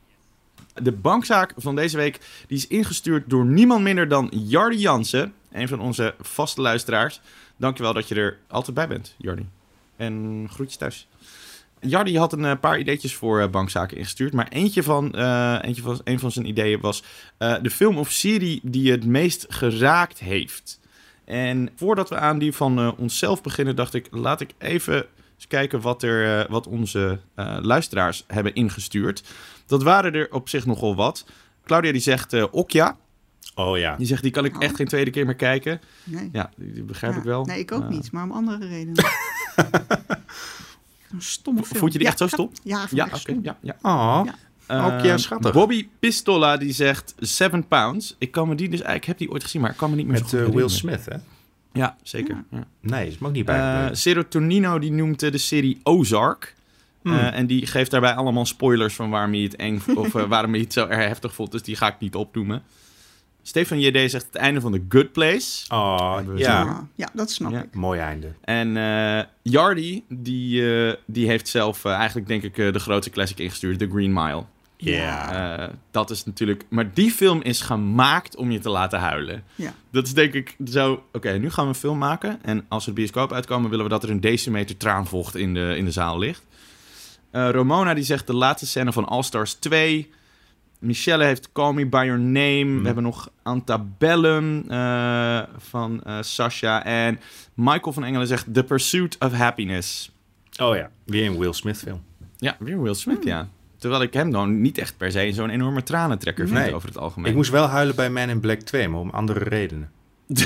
[0.74, 5.32] De bankzaak van deze week die is ingestuurd door niemand minder dan Jardi Jansen.
[5.52, 7.20] Een van onze vaste luisteraars.
[7.56, 9.48] Dankjewel dat je er altijd bij bent, Jardi.
[9.96, 11.08] En groetjes thuis.
[11.80, 14.32] Jardi had een eh, paar ideetjes voor eh, bankzaken ingestuurd.
[14.32, 17.02] Maar eentje van, eh, eentje van, een van zijn ideeën was
[17.38, 20.80] de film of serie die het meest geraakt heeft.
[21.24, 25.06] En voordat we aan die van onszelf beginnen, dacht ik, laat ik even
[25.42, 29.22] eens kijken wat, er, eh, wat onze eh, luisteraars hebben ingestuurd.
[29.66, 31.24] Dat waren er op zich nogal wat.
[31.64, 32.96] Claudia die zegt eh Okja.
[33.54, 33.96] Oh ja.
[33.96, 35.80] Die zegt, die kan ik echt geen tweede keer meer kijken.
[36.04, 36.28] nee.
[36.32, 37.18] Ja, die, die begrijp Ja.
[37.18, 37.44] ik wel.
[37.44, 39.04] Nee, ik ook niet, maar om andere redenen.
[41.12, 41.78] Een stomme film.
[41.78, 42.50] Vond je die echt zo stom?
[42.62, 43.20] Ja, Ja, echt oké.
[43.20, 43.40] stom.
[43.42, 43.76] ja, ja.
[43.82, 44.20] Oh.
[44.24, 44.34] Ja.
[44.66, 45.52] Eh, Ook ja, schattig.
[45.52, 48.14] Bobby Pistola die zegt 7 pounds.
[48.18, 50.06] Ik kan me die dus, ik heb die ooit gezien, maar ik kan me niet
[50.06, 50.68] meer Met zo goed Will.
[50.68, 51.16] Smith, hè?
[51.72, 52.44] Ja, zeker.
[52.50, 52.64] Ja.
[52.80, 53.54] Nee, is me ook niet Eh,
[53.84, 53.94] bij.
[53.94, 56.54] Serotonino die noemt de serie Ozark.
[57.02, 57.12] Hmm.
[57.18, 60.50] Eh, en die geeft daarbij allemaal spoilers van waarom hij het eng of eh, waarom
[60.52, 61.52] hij het zo erg heftig vond.
[61.52, 62.62] Dus die ga ik niet opnoemen.
[63.44, 65.64] Stefan JD zegt het einde van The Good Place.
[65.74, 66.60] oh, ja.
[66.64, 67.62] Ja, ja, dat snap Ja.
[67.62, 67.74] ik.
[67.74, 68.32] Mooi einde.
[68.44, 73.38] En eh Yardi, die, eh, die heeft zelf eigenlijk denk ik eh, de grootste classic
[73.38, 74.44] ingestuurd, The Green Mile.
[74.90, 75.58] Ja.
[75.58, 76.64] Eh, dat is natuurlijk...
[76.68, 79.44] Maar die film is gemaakt om je te laten huilen.
[79.54, 79.74] Ja.
[79.90, 81.04] Dat is denk ik zo...
[81.12, 82.38] Oké, nu gaan we een film maken.
[82.42, 85.74] En als we de bioscoop uitkomen, willen we dat er een decimeter traanvocht in de,
[85.76, 86.42] in de zaal ligt.
[87.30, 90.10] Eh, Romona die zegt de laatste scène van All Stars 2.
[90.78, 92.80] Michelle heeft Call Me By Your Name.
[92.80, 96.84] We hebben nog Antabellum eh van eh Sasha.
[96.84, 97.20] En
[97.54, 100.12] Michael van Engelen zegt The Pursuit of Happiness.
[100.60, 100.90] Oh ja.
[101.04, 102.02] Weer een Will Smith film.
[102.36, 103.48] Ja, weer Will Smith, ja.
[103.82, 106.74] Terwijl ik hem dan niet echt per se zo'n enorme tranentrekker vind Nee.
[106.74, 107.30] over het algemeen.
[107.30, 109.90] Ik moest wel huilen bij Man in Black 2, maar om andere redenen.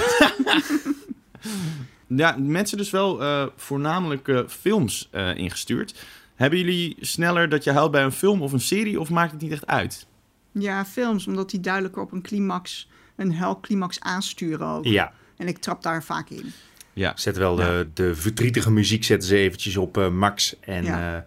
[2.09, 6.05] Ja, mensen dus wel eh, voornamelijk eh, films eh, ingestuurd.
[6.35, 9.41] Hebben jullie sneller dat je huilt bij een film of een serie of maakt het
[9.41, 10.07] niet echt uit?
[10.53, 14.85] Ja, films, omdat die duidelijker op een climax, een helclimax aansturen ook.
[14.85, 15.13] Ja.
[15.37, 16.53] En ik trap daar vaak in.
[16.93, 20.61] Ja, Zet wel de, de verdrietige muziek zetten ze eventjes op eh, max.
[20.61, 21.27] En Ja.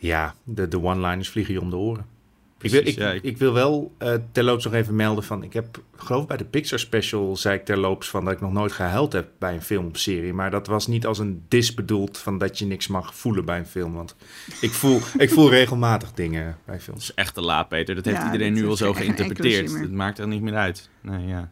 [0.00, 2.06] Ja, de, de one-liners vliegen je om de oren.
[2.60, 3.12] ik, wil, ik, ja.
[3.22, 5.42] ik wil wel eh, terloops nog even melden van...
[5.42, 8.24] Ik heb, geloof ik bij de Pixar special zei ik terloops van...
[8.24, 10.32] dat ik nog nooit gehuild heb bij een film of serie.
[10.32, 13.58] Maar dat was niet als een dis bedoeld van dat je niks mag voelen bij
[13.58, 13.92] een film.
[13.92, 14.16] Want
[14.60, 17.02] ik voel, ik voel regelmatig dingen bij dat films.
[17.02, 17.94] is echt te laat, Peter.
[17.94, 19.72] Dat heeft Ja, iedereen dat nu al zo geïnterpreteerd.
[19.72, 20.88] Het maakt er niet meer uit.
[21.00, 21.50] Nee, ja.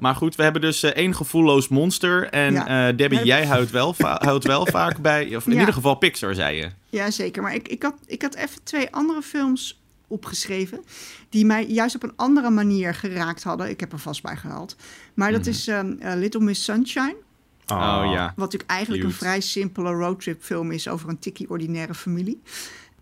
[0.00, 2.28] Maar goed, we hebben dus eh, één gevoelloos monster.
[2.28, 2.88] En Ja.
[2.88, 3.94] eh, Debbie, jij houdt wel,
[4.28, 5.36] houdt wel vaak bij...
[5.36, 5.58] Of in Ja.
[5.58, 6.70] ieder geval Pixar, zei je.
[6.88, 7.42] Ja, zeker.
[7.42, 10.84] Maar ik, ik, had, ik had even twee andere films opgeschreven...
[11.28, 13.68] die mij juist op een andere manier geraakt hadden.
[13.70, 14.76] Ik heb er vast bij gehaald.
[15.14, 15.50] Maar dat Mhm.
[15.50, 17.16] is ehm, eh, Little Miss Sunshine.
[17.66, 18.24] Oh ja.
[18.26, 19.14] Wat natuurlijk eigenlijk Cute.
[19.14, 22.42] een vrij simpele roadtrip-film is over een tikkie ordinaire familie.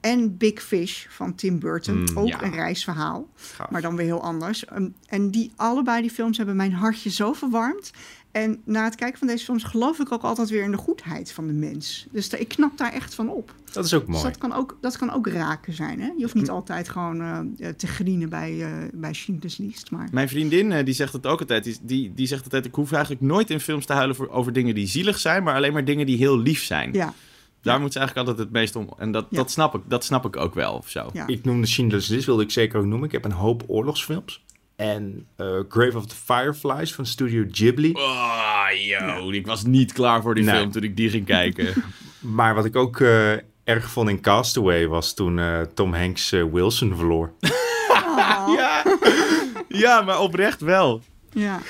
[0.09, 2.42] En Big Fish van Tim Burton, Mm, ook ja.
[2.42, 3.70] een reisverhaal, Gaaf.
[3.70, 4.64] maar dan weer heel anders.
[4.76, 7.90] Um, en die allebei die films hebben mijn hartje zo verwarmd.
[8.32, 11.32] En na het kijken van deze films geloof ik ook altijd weer in de goedheid
[11.32, 12.06] van de mens.
[12.11, 13.54] Dus ik knap daar echt van op.
[13.72, 14.22] Dat is ook Dus mooi.
[14.28, 16.00] dat kan ook, dat kan ook raken zijn.
[16.00, 16.06] Hè?
[16.16, 17.38] Je hoeft niet altijd gewoon eh,
[17.68, 19.90] eh, te grienen bij, eh bij Schindler's List.
[19.90, 21.64] Maar Mijn vriendin die zegt het ook altijd.
[21.64, 24.52] Die, die, die zegt altijd: Ik hoef eigenlijk nooit in films te huilen voor, over
[24.52, 26.92] dingen die zielig zijn, maar alleen maar dingen die heel lief zijn.
[26.92, 27.14] ja,
[27.62, 28.88] Daar moet ze eigenlijk altijd het meest om.
[28.98, 29.36] En dat, Ja.
[29.36, 31.09] dat, snap, ik, dat snap ik ook wel of zo.
[31.12, 31.26] ja.
[31.26, 33.06] Ik noemde Schindler's List, wilde ik zeker ook noemen.
[33.06, 34.44] Ik heb een hoop oorlogsfilms.
[34.76, 37.92] En eh, Grave of the Fireflies van Studio Ghibli.
[37.92, 40.54] Oh, yo, ik was niet klaar voor die Nee.
[40.56, 41.72] film toen ik die ging kijken.
[42.20, 43.32] Maar wat ik ook eh,
[43.64, 47.32] erg vond in Castaway was toen eh, Tom Hanks Wilson verloor.
[48.56, 48.82] ja.
[49.68, 51.02] ja, maar oprecht wel.
[51.32, 51.61] ja.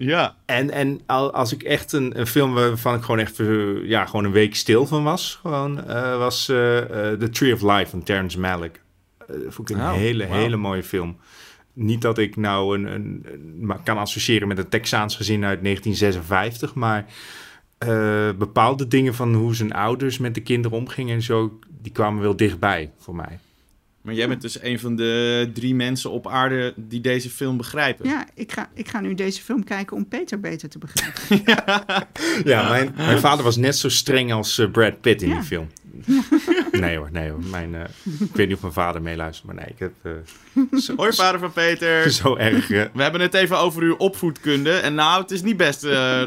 [0.00, 0.36] Ja.
[0.46, 4.04] En, en al- als ik echt een, een film waarvan ik gewoon echt eh, ja,
[4.06, 6.56] gewoon een week stil van was, gewoon, eh, was eh,
[7.12, 8.80] The Tree of Life van Terrence Malick.
[9.48, 11.16] Vond ik een Oh, hele, hele mooie film.
[11.72, 15.62] Niet dat ik nou een, een, een- maar kan associëren met een Texaans gezin uit
[15.62, 17.04] 1956, maar
[18.38, 22.36] bepaalde dingen van hoe zijn ouders met de kinderen omgingen en zo, die kwamen wel
[22.36, 23.38] dichtbij voor mij.
[24.02, 28.08] Maar jij bent dus een van de drie mensen op aarde die deze film begrijpen.
[28.08, 31.42] Ja, ik ga, ik ga nu deze film kijken om Peter beter te begrijpen.
[32.44, 35.34] Ja, mijn, mijn vader was net zo streng als eh, Brad Pitt in Ja.
[35.34, 35.68] die film.
[36.80, 37.42] Nee hoor, nee hoor.
[37.50, 37.80] Mijn, eh,
[38.20, 41.40] ik weet niet of mijn vader meeluistert, maar nee, ik heb eh, zo, Hoi, vader
[41.40, 42.10] van Peter.
[42.10, 42.68] zo erg...
[42.68, 44.70] We hebben het even over uw opvoedkunde.
[44.72, 45.84] En nou, het is niet best.
[45.84, 46.22] eh,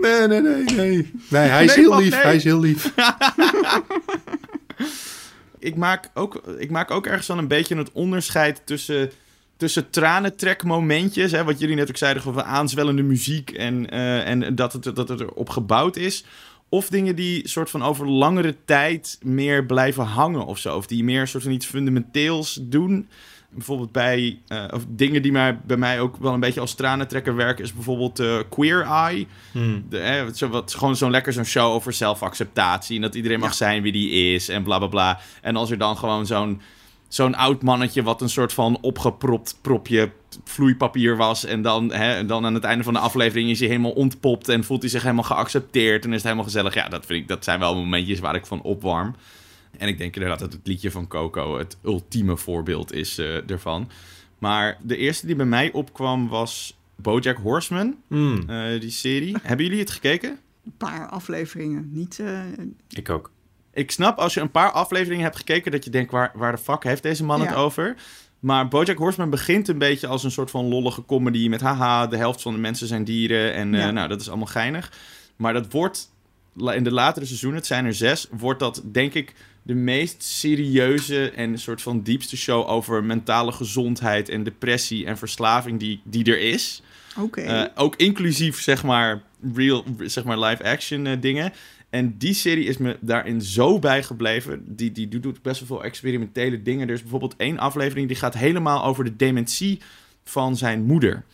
[0.00, 1.10] nee, nee, nee, nee.
[1.28, 2.20] Nee, hij is Nee, heel lief, nee.
[2.20, 2.92] hij is heel lief.
[5.58, 9.10] Ik, maak ook, ik maak ook ergens dan een beetje het onderscheid tussen,
[9.56, 11.32] tussen tranentrekmomentjes.
[11.32, 15.08] Hè, wat jullie net ook zeiden over aanzwellende muziek en, eh, en dat, het, dat
[15.08, 16.24] het erop gebouwd is.
[16.68, 20.76] Of dingen die soort van over langere tijd meer blijven hangen of zo.
[20.76, 23.08] Of die meer soort van iets fundamenteels doen.
[23.50, 27.36] Bijvoorbeeld bij eh, of dingen die mij, bij mij ook wel een beetje als tranentrekker
[27.36, 29.26] werken, is bijvoorbeeld eh, Queer Eye.
[29.52, 29.84] Hmm.
[29.88, 32.96] De, zo, wat, gewoon zo'n lekker zo'n show over zelfacceptatie.
[32.96, 35.20] En dat iedereen mag zijn wie die is en bla bla bla.
[35.42, 36.60] En als er dan gewoon zo'n
[37.08, 40.10] zo'n oud mannetje wat een soort van opgepropt propje
[40.44, 41.44] vloeipapier was.
[41.44, 44.48] En dan, hè, en dan aan het einde van de aflevering is hij helemaal ontpopt
[44.48, 46.04] en voelt hij zich helemaal geaccepteerd.
[46.04, 46.74] En is het helemaal gezellig.
[46.74, 49.14] Ja, dat, vind ik, dat zijn wel momentjes waar ik van opwarm.
[49.76, 53.90] En ik denk inderdaad dat het liedje van Coco het ultieme voorbeeld is eh, ervan.
[54.38, 59.36] Maar de eerste die bij mij opkwam was BoJack Horseman, Hmm, eh, die serie.
[59.42, 60.38] Hebben jullie het gekeken?
[60.64, 61.88] Een paar afleveringen.
[61.92, 62.40] Niet, eh,
[62.88, 63.30] ik ook.
[63.72, 66.58] Ik snap als je een paar afleveringen hebt gekeken dat je denkt, waar, waar de
[66.62, 67.46] fuck heeft deze man Ja.
[67.46, 67.96] het over?
[68.38, 72.16] Maar BoJack Horseman begint een beetje als een soort van lollige comedy met haha, de
[72.16, 74.92] helft van de mensen zijn dieren en eh, nou, dat is allemaal geinig.
[75.36, 76.12] Maar dat wordt
[76.74, 79.34] in de latere seizoenen, het zijn er zes, wordt dat denk ik
[79.68, 85.78] de meest serieuze en soort van diepste show over mentale gezondheid en depressie en verslaving
[85.78, 86.82] die, die er is.
[87.18, 87.40] Oké.
[87.40, 89.22] Eh, ook inclusief, zeg maar,
[89.54, 91.52] real, zeg maar live-action eh, dingen.
[91.90, 94.62] En die serie is me daarin zo bijgebleven.
[94.66, 96.88] Die, die doet best wel veel experimentele dingen.
[96.88, 99.80] Er is bijvoorbeeld één aflevering die gaat helemaal over de dementie
[100.24, 101.24] van zijn moeder.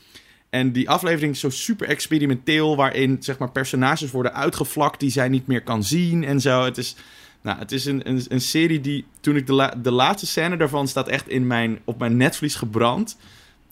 [0.50, 5.28] En die aflevering is zo super experimenteel, waarin zeg maar, personages worden uitgevlakt die zij
[5.28, 6.64] niet meer kan zien en zo.
[6.64, 6.96] Het is,
[7.44, 10.56] nou, het is een, een, een serie die, toen ik de, la- de laatste scène
[10.56, 13.16] daarvan staat echt in mijn, op mijn netvlies gebrand.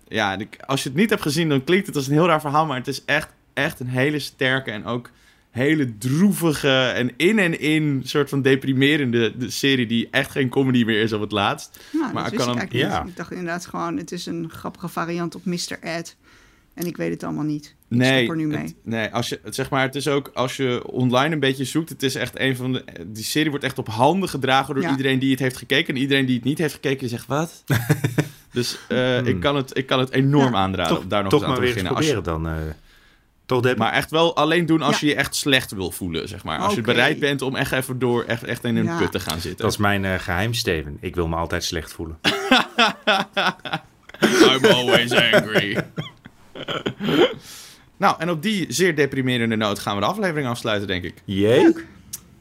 [0.09, 2.66] Ja, als je het niet hebt gezien, dan klinkt het als een heel raar verhaal,
[2.66, 5.11] maar het is echt, echt een hele sterke en ook
[5.51, 10.85] hele droevige en in en in soort van deprimerende de serie die echt geen comedy
[10.85, 11.79] meer is op het laatst.
[11.93, 13.05] nou, maar ik kan hem- ja.
[13.05, 15.79] Ik dacht inderdaad gewoon, het is een grappige variant op Mr.
[15.81, 16.16] Ed.
[16.75, 17.64] En ik weet het allemaal niet.
[17.89, 18.59] Ik Nee, er nu mee.
[18.62, 21.64] het, nee als je, het- zeg maar, het is ook als je online een beetje
[21.64, 21.89] zoekt.
[21.89, 22.85] Het is echt een van de.
[23.07, 24.91] Die serie wordt echt op handen gedragen door Ja.
[24.91, 25.95] iedereen die het heeft gekeken.
[25.95, 27.64] En iedereen die het niet heeft gekeken, die zegt wat.
[28.53, 31.31] dus eh, ik, kan het, ik kan het enorm Ja, aanraden Toch, om daar nog
[31.31, 32.14] toch eens aan maar te weer eens beginnen.
[32.14, 32.49] Als je- dan.
[32.49, 32.75] eh
[33.47, 35.07] toch maar echt wel alleen doen als Ja.
[35.07, 36.59] je je echt slecht wil voelen, zeg maar.
[36.59, 38.99] Als je bereid bent om echt even door, echt, echt in een Ja.
[38.99, 39.64] put te gaan zitten.
[39.64, 40.97] Dat is mijn eh, geheim, Steven.
[41.01, 42.18] Ik wil me altijd slecht voelen.
[44.23, 45.77] I'm always angry.
[47.96, 51.14] nou, en op die zeer deprimerende noot gaan we de aflevering afsluiten, denk ik.
[51.24, 51.72] Jee?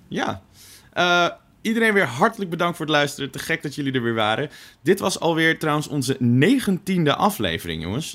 [0.08, 0.42] Ja.
[0.94, 1.28] Eh,
[1.62, 3.32] iedereen weer hartelijk bedankt voor het luisteren.
[3.32, 4.50] Te gek dat jullie er weer waren.
[4.82, 8.14] Dit was alweer trouwens onze negentiende aflevering, jongens.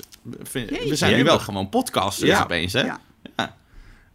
[0.51, 2.43] We- zijn nu wel gewoon podcasters Ja.
[2.43, 2.81] opeens, hè?
[2.85, 2.99] Ja.
[3.37, 3.55] Ja.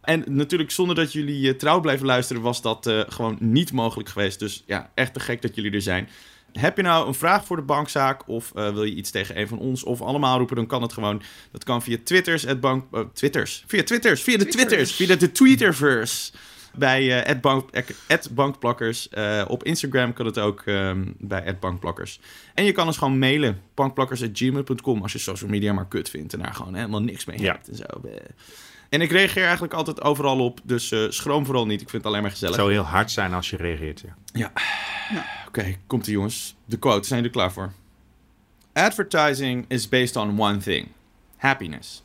[0.01, 4.09] En natuurlijk, zonder dat jullie eh, trouw blijven luisteren, was dat eh, gewoon niet mogelijk
[4.09, 4.39] geweest.
[4.39, 6.09] Dus ja, echt te gek dat jullie er zijn.
[6.53, 9.47] Heb je nou een vraag voor de bankzaak of eh, wil je iets tegen een
[9.47, 11.21] van ons of allemaal roepen, dan kan het gewoon.
[11.51, 16.31] Dat kan via Twitters, bank, eh, Twitters, via Twitters, via de Twitters, via de Twitterverse.
[16.75, 17.69] Bij eh bank,
[18.07, 19.09] at bankplakkers.
[19.09, 22.19] Eh, op Instagram kan het ook ehm, bij bankplakkers.
[22.53, 23.61] En je kan ons gewoon mailen.
[23.73, 27.51] bankplakkers.gmail.com als je social media maar kut vindt en daar gewoon helemaal niks mee Ja.
[27.51, 27.83] hebt en zo.
[28.89, 31.81] En ik reageer eigenlijk altijd overal op, dus eh, schroom vooral niet.
[31.81, 32.55] Ik vind het alleen maar gezellig.
[32.55, 34.03] Het zou heel hard zijn als je reageert.
[34.33, 34.51] Ja.
[35.47, 36.55] Oké, komt ie jongens.
[36.65, 37.71] De quote, zijn jullie er klaar voor?
[38.73, 40.87] Advertising is based on one thing.
[41.37, 42.03] Happiness.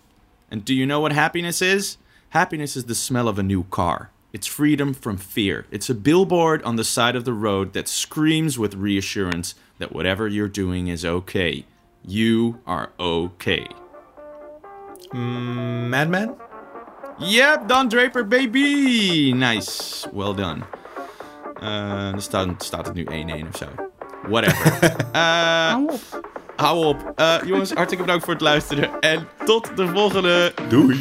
[0.51, 1.99] And do you know what happiness is?
[2.29, 4.11] Happiness is the smell of a new car.
[4.33, 5.65] It's freedom from fear.
[5.71, 10.29] It's a billboard on the side of the road that screams with reassurance that whatever
[10.29, 11.65] you're doing is okay.
[12.05, 13.67] You are okay.
[15.15, 16.37] Mm, Madman?
[17.19, 19.33] Yep, Don Draper, baby!
[19.33, 20.65] Nice, well done.
[21.61, 23.67] Eh, dan staat, staat het nu 1-1 of zo.
[24.29, 24.73] Whatever.
[25.13, 26.01] Eh, Hou op.
[26.57, 27.13] hou op.
[27.17, 29.01] Eh, jongens, hartstikke bedankt voor het luisteren.
[29.01, 30.53] En tot de volgende.
[30.69, 31.01] Doei.